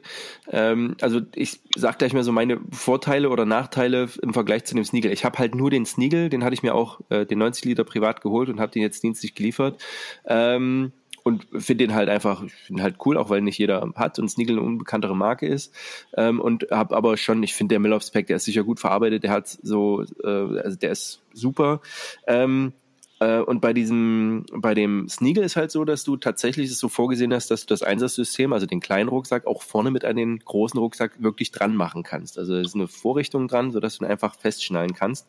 [0.52, 4.84] Ähm, also ich sag gleich mal so meine Vorteile oder Nachteile im Vergleich zu dem
[4.84, 5.12] Sneagle.
[5.12, 7.84] Ich habe halt nur den Sneagle, den hatte ich mir auch äh, den 90 Liter
[7.84, 9.82] privat geholt und habe den jetzt dienstlich geliefert.
[10.26, 10.92] Ähm,
[11.26, 14.30] und finde den halt einfach, ich finde halt cool, auch weil nicht jeder hat und
[14.30, 15.74] Sneagle eine unbekanntere Marke ist.
[16.16, 19.24] Ähm, und habe aber schon, ich finde der Milloff Spec, der ist sicher gut verarbeitet,
[19.24, 21.82] der hat so, äh, also der ist super.
[22.28, 22.74] Ähm,
[23.20, 26.90] äh, und bei diesem, bei dem Sneagle ist halt so, dass du tatsächlich es so
[26.90, 30.38] vorgesehen hast, dass du das Einsatzsystem, also den kleinen Rucksack, auch vorne mit an den
[30.38, 32.38] großen Rucksack wirklich dran machen kannst.
[32.38, 35.28] Also es ist eine Vorrichtung dran, sodass du ihn einfach festschnallen kannst.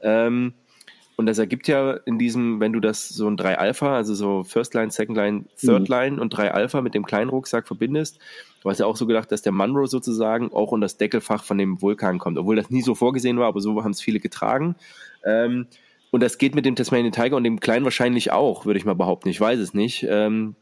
[0.00, 0.54] Ähm,
[1.16, 4.42] und das ergibt ja in diesem, wenn du das so ein 3 Alpha, also so
[4.42, 5.94] First Line, Second Line, Third mhm.
[5.94, 8.18] Line und 3 Alpha mit dem kleinen Rucksack verbindest,
[8.62, 11.58] du hast ja auch so gedacht, dass der Munro sozusagen auch in das Deckelfach von
[11.58, 14.74] dem Vulkan kommt, obwohl das nie so vorgesehen war, aber so haben es viele getragen.
[15.24, 15.66] Ähm,
[16.10, 18.94] und das geht mit dem Tasmanian Tiger und dem kleinen wahrscheinlich auch, würde ich mal
[18.94, 19.28] behaupten.
[19.28, 20.06] Ich weiß es nicht.
[20.08, 20.54] Ähm,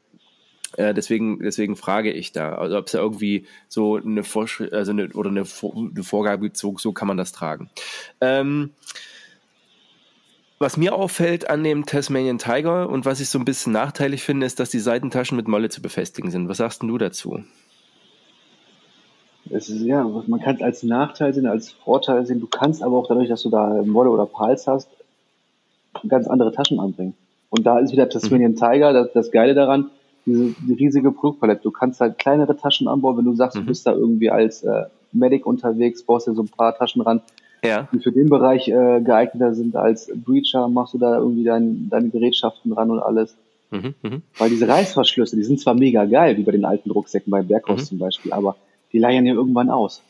[0.77, 4.93] äh, deswegen, deswegen frage ich da, also ob es da irgendwie so eine Vorschrift, also
[4.93, 7.71] eine, oder eine, eine Vorgabe gibt, so, so kann man das tragen.
[8.21, 8.71] Ähm,
[10.63, 14.47] was mir auffällt an dem Tasmanian Tiger und was ich so ein bisschen nachteilig finde,
[14.47, 16.49] ist, dass die Seitentaschen mit Molle zu befestigen sind.
[16.49, 17.45] Was sagst du dazu?
[19.51, 22.41] Es ist, ja, man kann es als Nachteil sehen, als Vorteil sehen.
[22.41, 24.89] Du kannst aber auch dadurch, dass du da Molle oder Pals hast,
[26.09, 27.15] ganz andere Taschen anbringen.
[27.51, 28.57] Und da ist wieder Tasmanian mhm.
[28.57, 29.91] Tiger, das, das Geile daran,
[30.25, 31.63] diese die riesige Produktpalette.
[31.63, 33.63] Du kannst halt kleinere Taschen anbauen, wenn du sagst, mhm.
[33.63, 37.21] du bist da irgendwie als äh, Medic unterwegs, baust dir so ein paar Taschen ran,
[37.65, 37.89] ja.
[37.93, 42.09] die für den Bereich äh, geeigneter sind als Breacher, machst du da irgendwie dein, deine
[42.09, 43.35] Gerätschaften ran und alles.
[43.71, 44.19] Mhm, mh.
[44.39, 47.83] Weil diese Reißverschlüsse, die sind zwar mega geil, wie bei den alten Rucksäcken bei Berghaus
[47.83, 47.87] mhm.
[47.87, 48.57] zum Beispiel, aber
[48.93, 50.03] die leiern ja irgendwann aus.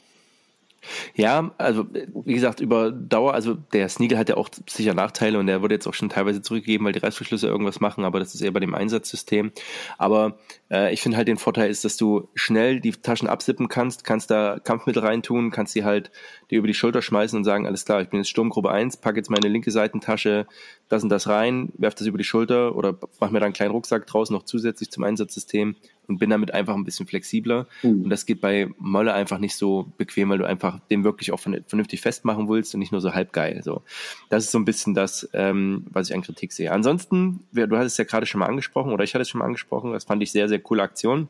[1.14, 5.46] Ja, also wie gesagt, über Dauer, also der Sneagle hat ja auch sicher Nachteile und
[5.46, 8.40] der wurde jetzt auch schon teilweise zurückgegeben, weil die Reißverschlüsse irgendwas machen, aber das ist
[8.40, 9.52] eher bei dem Einsatzsystem.
[9.98, 10.38] Aber
[10.70, 14.30] äh, ich finde halt den Vorteil ist, dass du schnell die Taschen absippen kannst, kannst
[14.30, 16.10] da Kampfmittel reintun, kannst sie halt
[16.50, 19.16] dir über die Schulter schmeißen und sagen, alles klar, ich bin jetzt Sturmgruppe 1, pack
[19.16, 20.46] jetzt meine linke Seitentasche,
[20.88, 23.72] das und das rein, werf das über die Schulter oder mach mir da einen kleinen
[23.72, 25.76] Rucksack draußen noch zusätzlich zum Einsatzsystem
[26.12, 27.66] und bin damit einfach ein bisschen flexibler.
[27.82, 28.04] Mhm.
[28.04, 31.40] Und das geht bei Molle einfach nicht so bequem, weil du einfach den wirklich auch
[31.40, 33.62] vernünftig festmachen willst und nicht nur so halb geil.
[33.64, 33.82] So,
[34.28, 36.70] das ist so ein bisschen das, ähm, was ich an Kritik sehe.
[36.70, 39.46] Ansonsten, du hattest es ja gerade schon mal angesprochen oder ich hatte es schon mal
[39.46, 39.92] angesprochen.
[39.92, 41.28] Das fand ich sehr, sehr coole Aktion.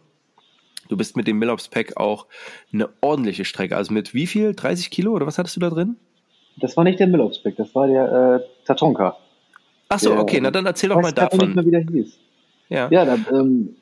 [0.89, 2.27] Du bist mit dem Millops Pack auch
[2.73, 3.77] eine ordentliche Strecke.
[3.77, 4.55] Also mit wie viel?
[4.55, 5.97] 30 Kilo oder was hattest du da drin?
[6.61, 9.17] Das war nicht der Millops Pack, das war der äh, Tatonka.
[9.89, 11.39] Ach so, okay, na dann erzähl doch mal davon.
[11.39, 12.19] Nicht mehr, wie der hieß.
[12.69, 13.77] Ja, ja da, ähm,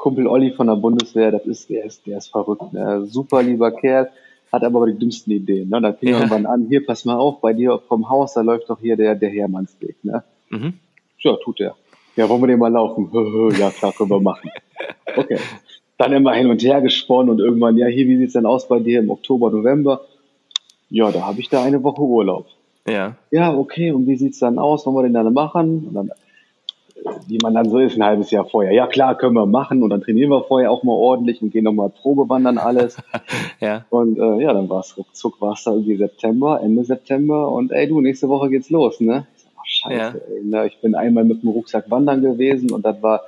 [0.00, 3.04] Kumpel Olli von der Bundeswehr, das ist, der ist, der ist verrückt, ne?
[3.04, 4.08] super lieber Kerl,
[4.50, 5.68] hat aber die dümmsten Ideen.
[5.68, 5.78] Ne?
[5.78, 6.16] Da fing ja.
[6.16, 9.14] irgendwann an, hier, pass mal auf, bei dir vom Haus, da läuft doch hier der,
[9.14, 10.02] der Hermannsweg.
[10.02, 10.24] Ne?
[10.48, 10.72] Mhm.
[11.18, 11.76] Ja, tut er.
[12.16, 13.10] Ja, wollen wir den mal laufen?
[13.58, 14.50] ja, klar, können wir machen.
[15.16, 15.36] Okay.
[15.98, 18.80] Dann immer hin und her gesponnen und irgendwann, ja, hier, wie sieht's denn aus bei
[18.80, 20.06] dir im Oktober, November?
[20.88, 22.46] Ja, da habe ich da eine Woche Urlaub.
[22.88, 23.16] Ja.
[23.30, 24.86] Ja, okay, und wie sieht's dann aus?
[24.86, 25.88] Wollen wir den dann machen?
[25.88, 26.10] Und dann
[27.26, 28.72] wie man dann so ist, ein halbes Jahr vorher.
[28.72, 31.64] Ja klar, können wir machen und dann trainieren wir vorher auch mal ordentlich und gehen
[31.64, 32.96] nochmal Probewandern alles.
[33.60, 33.84] ja.
[33.90, 37.72] Und äh, ja, dann war es ruckzuck, war es da irgendwie September, Ende September und
[37.72, 39.26] ey du, nächste Woche geht's los, ne?
[39.36, 40.34] Ich sag, oh, scheiße, ja.
[40.34, 40.66] ey, ne?
[40.66, 43.22] Ich bin einmal mit dem Rucksack wandern gewesen und das war,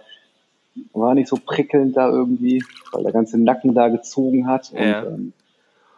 [0.92, 4.72] war nicht so prickelnd da irgendwie, weil der ganze Nacken da gezogen hat.
[4.72, 5.32] Und ja, ähm,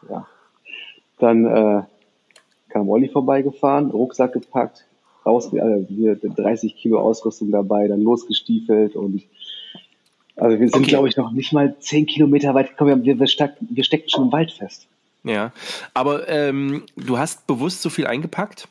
[0.09, 0.27] ja.
[1.19, 1.83] dann äh,
[2.69, 4.85] kam Olli vorbeigefahren, Rucksack gepackt,
[5.25, 9.23] raus, also wir 30 Kilo Ausrüstung dabei, dann losgestiefelt und
[10.37, 10.91] also wir sind, okay.
[10.91, 13.05] glaube ich, noch nicht mal 10 Kilometer weit gekommen.
[13.05, 14.89] Wir, wir, steck, wir stecken schon im Wald fest.
[15.23, 15.53] Ja,
[15.95, 18.69] aber ähm, du hast bewusst so viel eingepackt?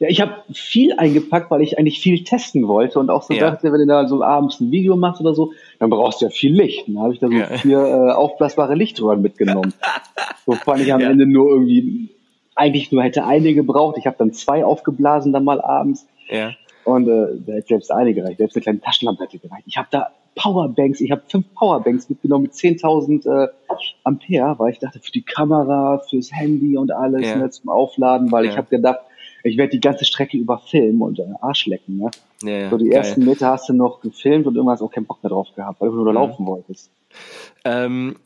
[0.00, 3.50] Ja, ich habe viel eingepackt, weil ich eigentlich viel testen wollte und auch so ja.
[3.50, 6.30] dachte, wenn du da so abends ein Video machst oder so, dann brauchst du ja
[6.30, 6.88] viel Licht.
[6.88, 7.46] Dann habe ich da so ja.
[7.58, 9.72] vier äh, aufblasbare Lichtröhren mitgenommen.
[10.46, 11.10] so fand ich am ja.
[11.10, 12.08] Ende nur irgendwie
[12.54, 13.96] eigentlich nur hätte eine gebraucht.
[13.98, 16.06] Ich habe dann zwei aufgeblasen dann mal abends.
[16.28, 16.52] Ja.
[16.84, 19.64] Und äh, da hätte selbst eine gereicht, selbst eine kleine Taschenlampe hätte gereicht.
[19.66, 23.48] Ich habe da Powerbanks, ich habe fünf Powerbanks mitgenommen mit 10.000 äh,
[24.04, 27.36] Ampere, weil ich dachte, für die Kamera, fürs Handy und alles ja.
[27.36, 28.50] ne, zum Aufladen, weil ja.
[28.50, 29.00] ich habe gedacht,
[29.44, 31.98] ich werde die ganze Strecke über filmen und äh, Arsch lecken.
[31.98, 32.10] Ne?
[32.42, 32.98] Ja, so die geil.
[32.98, 35.48] ersten Meter hast du noch gefilmt und irgendwann hast du auch keinen Bock mehr drauf
[35.54, 36.14] gehabt, weil du nur mhm.
[36.14, 36.90] laufen wolltest.
[37.64, 38.16] Ähm,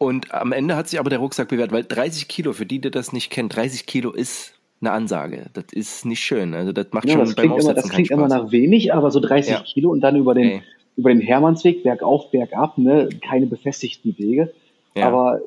[0.00, 2.90] und am Ende hat sich aber der Rucksack bewährt, weil 30 Kilo, für die, die
[2.90, 5.50] das nicht kennen, 30 Kilo ist eine Ansage.
[5.52, 6.54] Das ist nicht schön.
[6.54, 9.10] Also das macht ja, schon das beim Aufsetzen immer, Das klingt immer nach wenig, aber
[9.10, 9.60] so 30 ja.
[9.60, 10.62] Kilo und dann über den,
[10.96, 14.54] über den Hermannsweg, bergauf, bergab, ne, keine befestigten Wege.
[14.96, 15.06] Ja.
[15.06, 15.42] Aber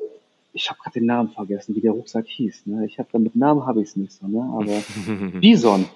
[0.52, 2.66] ich habe gerade den Namen vergessen, wie der Rucksack hieß.
[2.66, 2.86] Ne?
[2.86, 4.48] Ich habe mit Namen habe ich es nicht so, ne?
[4.56, 5.86] Aber Bison.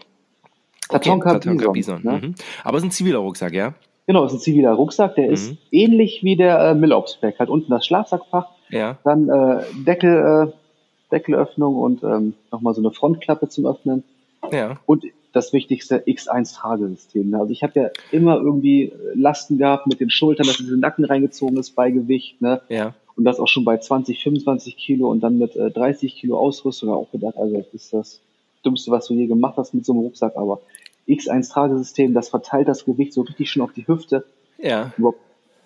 [0.88, 1.72] Tatonka, okay, Bison.
[1.72, 2.02] Bison.
[2.02, 2.20] Ne?
[2.26, 2.34] Mhm.
[2.64, 3.74] Aber es ist ein ziviler Rucksack, ja?
[4.08, 5.34] Genau, es ist ein ziviler Rucksack, der mhm.
[5.34, 7.38] ist ähnlich wie der äh, Millopspec.
[7.38, 8.96] Hat unten das Schlafsackfach, ja.
[9.04, 14.04] dann äh, Deckel, äh, Deckelöffnung und ähm, nochmal so eine Frontklappe zum Öffnen.
[14.50, 14.80] Ja.
[14.86, 17.34] Und das wichtigste X1-Tragesystem.
[17.34, 21.58] Also ich habe ja immer irgendwie Lasten gehabt mit den Schultern, dass diese Nacken reingezogen
[21.58, 22.40] ist bei Gewicht.
[22.40, 22.62] Ne?
[22.70, 22.94] Ja.
[23.14, 26.88] Und das auch schon bei 20, 25 Kilo und dann mit äh, 30 Kilo Ausrüstung
[26.88, 28.20] auch gedacht, also das ist das
[28.64, 30.34] Dümmste, was du je gemacht hast mit so einem Rucksack.
[30.34, 30.60] Aber
[31.08, 34.24] X1-Tragesystem, das verteilt das Gewicht so richtig schon auf die Hüfte.
[34.58, 34.92] Ja.
[34.96, 35.20] Überhaupt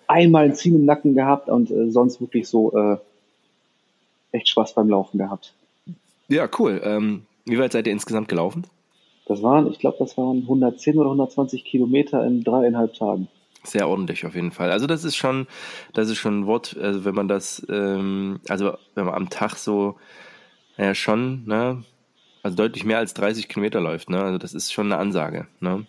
[0.07, 2.97] einmal ein Ziehen im Nacken gehabt und äh, sonst wirklich so äh,
[4.31, 5.53] echt Spaß beim Laufen gehabt.
[6.27, 6.81] Ja, cool.
[6.83, 8.65] Ähm, wie weit seid ihr insgesamt gelaufen?
[9.25, 13.27] Das waren, ich glaube, das waren 110 oder 120 Kilometer in dreieinhalb Tagen.
[13.63, 14.71] Sehr ordentlich auf jeden Fall.
[14.71, 15.47] Also das ist schon,
[15.93, 19.55] das ist schon ein Wort, also wenn man das, ähm, also wenn man am Tag
[19.55, 19.95] so,
[20.77, 21.83] ja schon, ne,
[22.43, 25.85] also deutlich mehr als 30 Kilometer läuft, ne, also das ist schon eine Ansage, ne.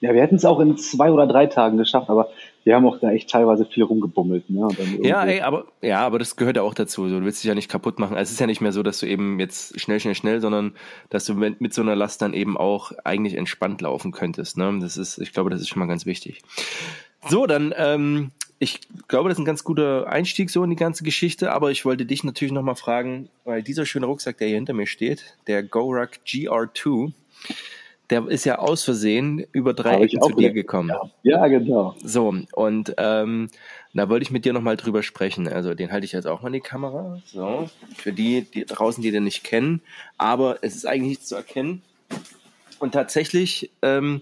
[0.00, 2.28] Ja, wir hätten es auch in zwei oder drei Tagen geschafft, aber
[2.64, 4.50] wir haben auch da echt teilweise viel rumgebummelt.
[4.50, 4.68] Ne?
[5.02, 7.08] ja, ey, aber, ja, aber das gehört ja auch dazu.
[7.08, 8.14] Du willst dich ja nicht kaputt machen.
[8.14, 10.74] Also es ist ja nicht mehr so, dass du eben jetzt schnell, schnell, schnell, sondern
[11.08, 14.58] dass du mit, mit so einer Last dann eben auch eigentlich entspannt laufen könntest.
[14.58, 14.78] Ne?
[14.80, 16.42] Das ist, ich glaube, das ist schon mal ganz wichtig.
[17.26, 21.04] So, dann, ähm, ich glaube, das ist ein ganz guter Einstieg so in die ganze
[21.04, 24.72] Geschichte, aber ich wollte dich natürlich nochmal fragen, weil dieser schöne Rucksack, der hier hinter
[24.72, 27.12] mir steht, der GoRuck GR2,
[28.08, 30.90] der ist ja aus Versehen über drei Ecken zu dir gekommen.
[31.22, 31.40] Ja.
[31.40, 31.96] ja, genau.
[32.02, 33.48] So, und ähm,
[33.92, 35.48] da wollte ich mit dir nochmal drüber sprechen.
[35.48, 37.20] Also den halte ich jetzt auch mal in die Kamera.
[37.26, 39.82] So, für die, die draußen, die den nicht kennen.
[40.18, 41.82] Aber es ist eigentlich nichts zu erkennen.
[42.78, 44.20] Und tatsächlich ähm,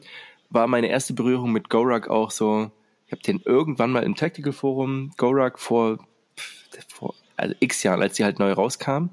[0.50, 2.70] war meine erste Berührung mit GoRuck auch so,
[3.14, 5.98] habe den irgendwann mal im Tactical Forum, GoRuck vor,
[6.88, 9.08] vor also x Jahren, als die halt neu rauskam.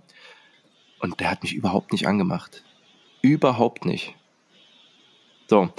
[0.99, 2.63] Und der hat mich überhaupt nicht angemacht.
[3.21, 4.15] Überhaupt nicht.
[5.47, 5.69] So.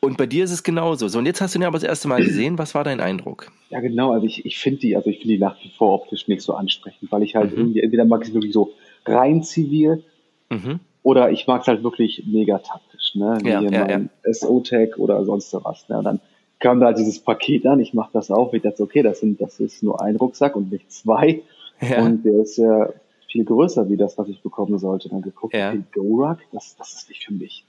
[0.00, 1.08] Und bei dir ist es genauso.
[1.08, 2.56] So, und jetzt hast du ihn aber das erste Mal gesehen.
[2.56, 3.52] Was war dein Eindruck?
[3.68, 4.12] Ja, genau.
[4.12, 6.54] Also ich, ich finde die, also ich finde die nach wie vor optisch nicht so
[6.54, 7.58] ansprechend, weil ich halt mhm.
[7.58, 8.72] irgendwie, entweder mag ich es wirklich so
[9.04, 10.02] rein zivil
[10.48, 10.80] mhm.
[11.02, 13.38] oder ich mag es halt wirklich mega taktisch, ne?
[13.42, 14.00] Wie ja, ja, ja.
[14.32, 15.88] SO-Tag oder sonst was.
[15.88, 15.98] Ne?
[15.98, 16.20] Und dann
[16.60, 19.58] kam da dieses Paket an, ich mache das auf, ich dachte, okay, das sind, das
[19.60, 21.42] ist nur ein Rucksack und nicht zwei.
[21.80, 22.04] Ja.
[22.04, 22.90] Und der ist ja
[23.26, 25.08] viel größer wie das, was ich bekommen sollte.
[25.08, 25.70] Dann geguckt, ja.
[25.70, 27.64] okay, Go-Ruck, das, das ist nicht für mich.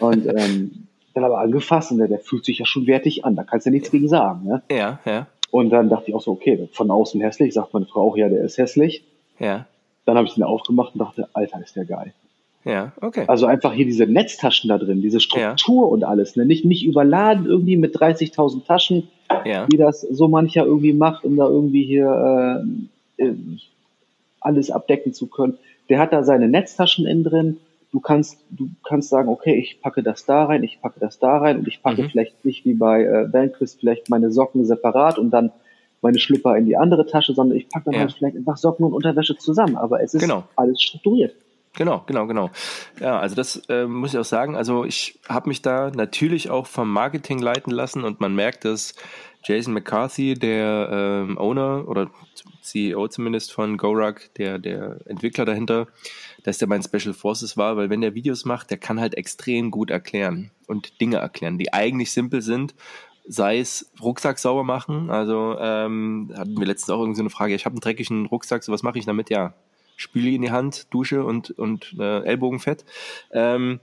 [0.00, 3.44] und ähm, dann aber angefasst und der, der fühlt sich ja schon wertig an, da
[3.44, 4.46] kannst du ja nichts gegen sagen.
[4.46, 4.62] Ne?
[4.70, 5.26] Ja, ja.
[5.50, 8.28] Und dann dachte ich auch so, okay, von außen hässlich, sagt meine Frau auch, ja,
[8.28, 9.04] der ist hässlich.
[9.38, 9.66] Ja.
[10.04, 12.12] Dann habe ich den aufgemacht und dachte, Alter, ist der geil.
[12.64, 13.24] Ja, okay.
[13.26, 15.92] Also einfach hier diese Netztaschen da drin, diese Struktur ja.
[15.92, 16.44] und alles, ne?
[16.44, 19.08] nicht, nicht überladen irgendwie mit 30.000 Taschen,
[19.46, 19.66] ja.
[19.70, 22.62] wie das so mancher irgendwie macht, um da irgendwie hier
[23.18, 23.34] äh, äh
[24.40, 25.58] alles abdecken zu können.
[25.90, 27.56] Der hat da seine Netztaschen innen drin.
[27.92, 31.38] Du kannst, du kannst sagen, okay, ich packe das da rein, ich packe das da
[31.38, 32.08] rein und ich packe mhm.
[32.08, 35.50] vielleicht nicht wie bei äh, Vanquist vielleicht meine Socken separat und dann
[36.00, 38.00] meine Schlüpper in die andere Tasche, sondern ich packe dann ja.
[38.00, 39.76] halt vielleicht einfach Socken und Unterwäsche zusammen.
[39.76, 40.44] Aber es ist genau.
[40.56, 41.34] alles strukturiert.
[41.76, 42.50] Genau, genau, genau.
[42.98, 44.56] Ja, also das äh, muss ich auch sagen.
[44.56, 48.94] Also ich habe mich da natürlich auch vom Marketing leiten lassen und man merkt, dass
[49.44, 52.10] Jason McCarthy, der ähm, Owner oder
[52.60, 55.86] CEO zumindest von GoRuck, der, der Entwickler dahinter,
[56.44, 59.70] dass der mein Special Forces war, weil wenn der Videos macht, der kann halt extrem
[59.70, 62.74] gut erklären und Dinge erklären, die eigentlich simpel sind,
[63.26, 67.54] sei es Rucksack sauber machen, also ähm, hatten wir letztens auch irgendwie so eine Frage,
[67.54, 69.30] ich habe einen dreckigen Rucksack, so was mache ich damit?
[69.30, 69.54] Ja,
[70.00, 72.84] Spüle in die Hand, Dusche und, und äh, Ellbogenfett.
[73.32, 73.80] Ähm,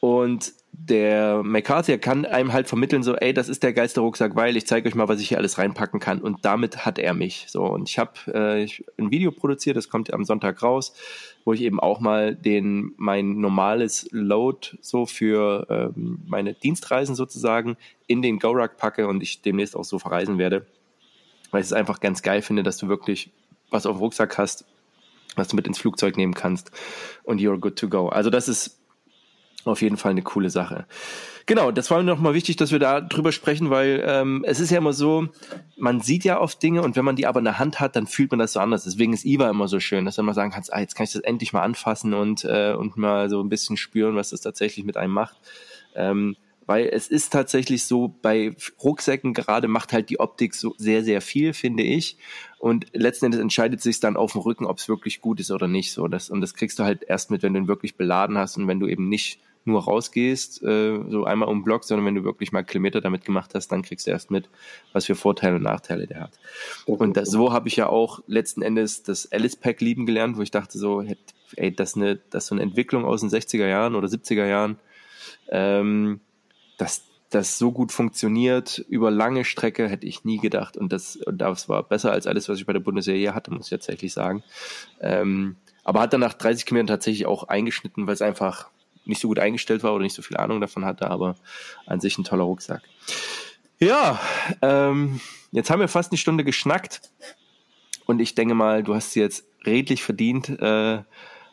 [0.00, 4.56] und der McCarthy kann einem halt vermitteln, so, ey, das ist der geilste Rucksack, weil
[4.56, 6.20] ich zeige euch mal, was ich hier alles reinpacken kann.
[6.20, 7.46] Und damit hat er mich.
[7.48, 10.94] So, und ich habe äh, ein Video produziert, das kommt am Sonntag raus,
[11.44, 17.76] wo ich eben auch mal den mein normales Load so für ähm, meine Dienstreisen sozusagen
[18.06, 20.64] in den GoRuck packe und ich demnächst auch so verreisen werde.
[21.50, 23.30] Weil ich es einfach ganz geil finde, dass du wirklich
[23.70, 24.64] was auf dem Rucksack hast,
[25.36, 26.70] was du mit ins Flugzeug nehmen kannst
[27.22, 28.08] und you're good to go.
[28.08, 28.78] Also das ist
[29.64, 30.86] auf jeden Fall eine coole Sache.
[31.46, 34.70] Genau, das war mir nochmal wichtig, dass wir da drüber sprechen, weil ähm, es ist
[34.70, 35.28] ja immer so,
[35.76, 38.06] man sieht ja oft Dinge und wenn man die aber in der Hand hat, dann
[38.06, 38.84] fühlt man das so anders.
[38.84, 41.12] Deswegen ist IWA immer so schön, dass du immer sagen kannst, ah, jetzt kann ich
[41.12, 44.84] das endlich mal anfassen und, äh, und mal so ein bisschen spüren, was das tatsächlich
[44.84, 45.36] mit einem macht.
[45.94, 46.36] Ähm,
[46.68, 48.54] weil es ist tatsächlich so, bei
[48.84, 52.18] Rucksäcken gerade macht halt die Optik so sehr, sehr viel, finde ich.
[52.58, 55.66] Und letzten Endes entscheidet sich dann auf dem Rücken, ob es wirklich gut ist oder
[55.66, 55.92] nicht.
[55.92, 58.58] So, das, und das kriegst du halt erst mit, wenn du ihn wirklich beladen hast
[58.58, 62.16] und wenn du eben nicht nur rausgehst, äh, so einmal um den Block, sondern wenn
[62.16, 64.50] du wirklich mal Kilometer damit gemacht hast, dann kriegst du erst mit,
[64.92, 66.38] was für Vorteile und Nachteile der hat.
[66.84, 70.42] Und das, so habe ich ja auch letzten Endes das Alice Pack lieben gelernt, wo
[70.42, 71.02] ich dachte so,
[71.56, 74.46] ey, das ist, eine, das ist so eine Entwicklung aus den 60er Jahren oder 70er
[74.46, 74.78] Jahren,
[75.50, 76.20] ähm,
[76.78, 80.78] das, das so gut funktioniert über lange Strecke, hätte ich nie gedacht.
[80.78, 83.66] Und das, und das war besser als alles, was ich bei der Bundesserie hatte, muss
[83.66, 84.42] ich tatsächlich sagen.
[85.00, 88.70] Ähm, aber hat dann nach 30 Kilometern tatsächlich auch eingeschnitten, weil es einfach
[89.04, 91.34] nicht so gut eingestellt war oder nicht so viel Ahnung davon hatte, aber
[91.86, 92.82] an sich ein toller Rucksack.
[93.78, 94.20] Ja,
[94.60, 95.20] ähm,
[95.50, 97.10] jetzt haben wir fast eine Stunde geschnackt
[98.06, 101.02] und ich denke mal, du hast sie jetzt redlich verdient, äh,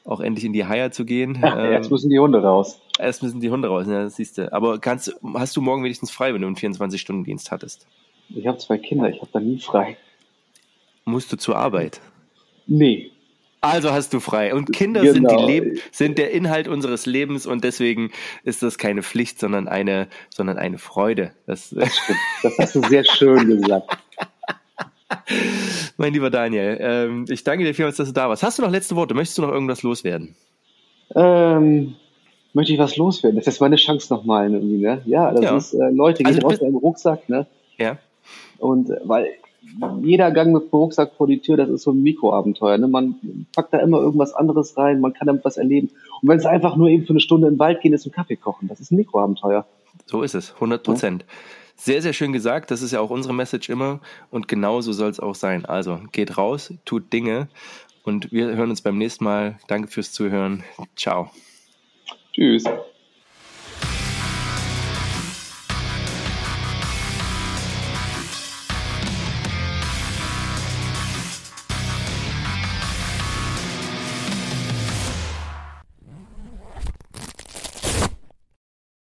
[0.05, 1.43] auch endlich in die Haie zu gehen.
[1.55, 2.81] Ähm, jetzt müssen die Hunde raus.
[2.99, 4.51] Erst müssen die Hunde raus, ja, das siehst du.
[4.51, 7.87] Aber kannst, hast du morgen wenigstens frei, wenn du einen 24-Stunden-Dienst hattest?
[8.29, 9.97] Ich habe zwei Kinder, ich habe da nie frei.
[11.05, 12.01] Musst du zur Arbeit?
[12.67, 13.11] Nee.
[13.61, 14.53] Also hast du frei.
[14.53, 15.13] Und Kinder genau.
[15.13, 15.47] sind, die genau.
[15.47, 18.11] Leb sind der Inhalt unseres Lebens und deswegen
[18.43, 21.31] ist das keine Pflicht, sondern eine, sondern eine Freude.
[21.47, 21.99] Das, das,
[22.43, 23.97] das hast du sehr schön gesagt.
[25.97, 28.43] mein lieber Daniel, ähm, ich danke dir vielmals, dass du da warst.
[28.43, 29.13] Hast du noch letzte Worte?
[29.13, 30.35] Möchtest du noch irgendwas loswerden?
[31.13, 31.95] Ähm,
[32.53, 33.37] möchte ich was loswerden?
[33.37, 35.01] Das ist meine Chance nochmal irgendwie, ne?
[35.05, 35.57] Ja, das ja.
[35.57, 37.45] ist, äh, Leute gehen also, raus mit einem Rucksack, ne?
[37.77, 37.97] Ja.
[38.57, 39.27] Und äh, weil
[40.01, 42.77] jeder Gang mit dem Rucksack vor die Tür, das ist so ein Mikroabenteuer.
[42.77, 42.87] Ne?
[42.87, 45.89] Man packt da immer irgendwas anderes rein, man kann damit was erleben.
[46.21, 48.13] Und wenn es einfach nur eben für eine Stunde in den Wald gehen ist und
[48.13, 49.65] Kaffee kochen, das ist ein Mikroabenteuer.
[50.05, 51.23] So ist es, 100 Prozent.
[51.23, 51.27] Ja?
[51.75, 52.71] Sehr, sehr schön gesagt.
[52.71, 53.99] Das ist ja auch unsere Message immer.
[54.31, 55.65] Und genau so soll es auch sein.
[55.65, 57.47] Also geht raus, tut Dinge.
[58.03, 59.57] Und wir hören uns beim nächsten Mal.
[59.67, 60.63] Danke fürs Zuhören.
[60.95, 61.31] Ciao.
[62.33, 62.63] Tschüss.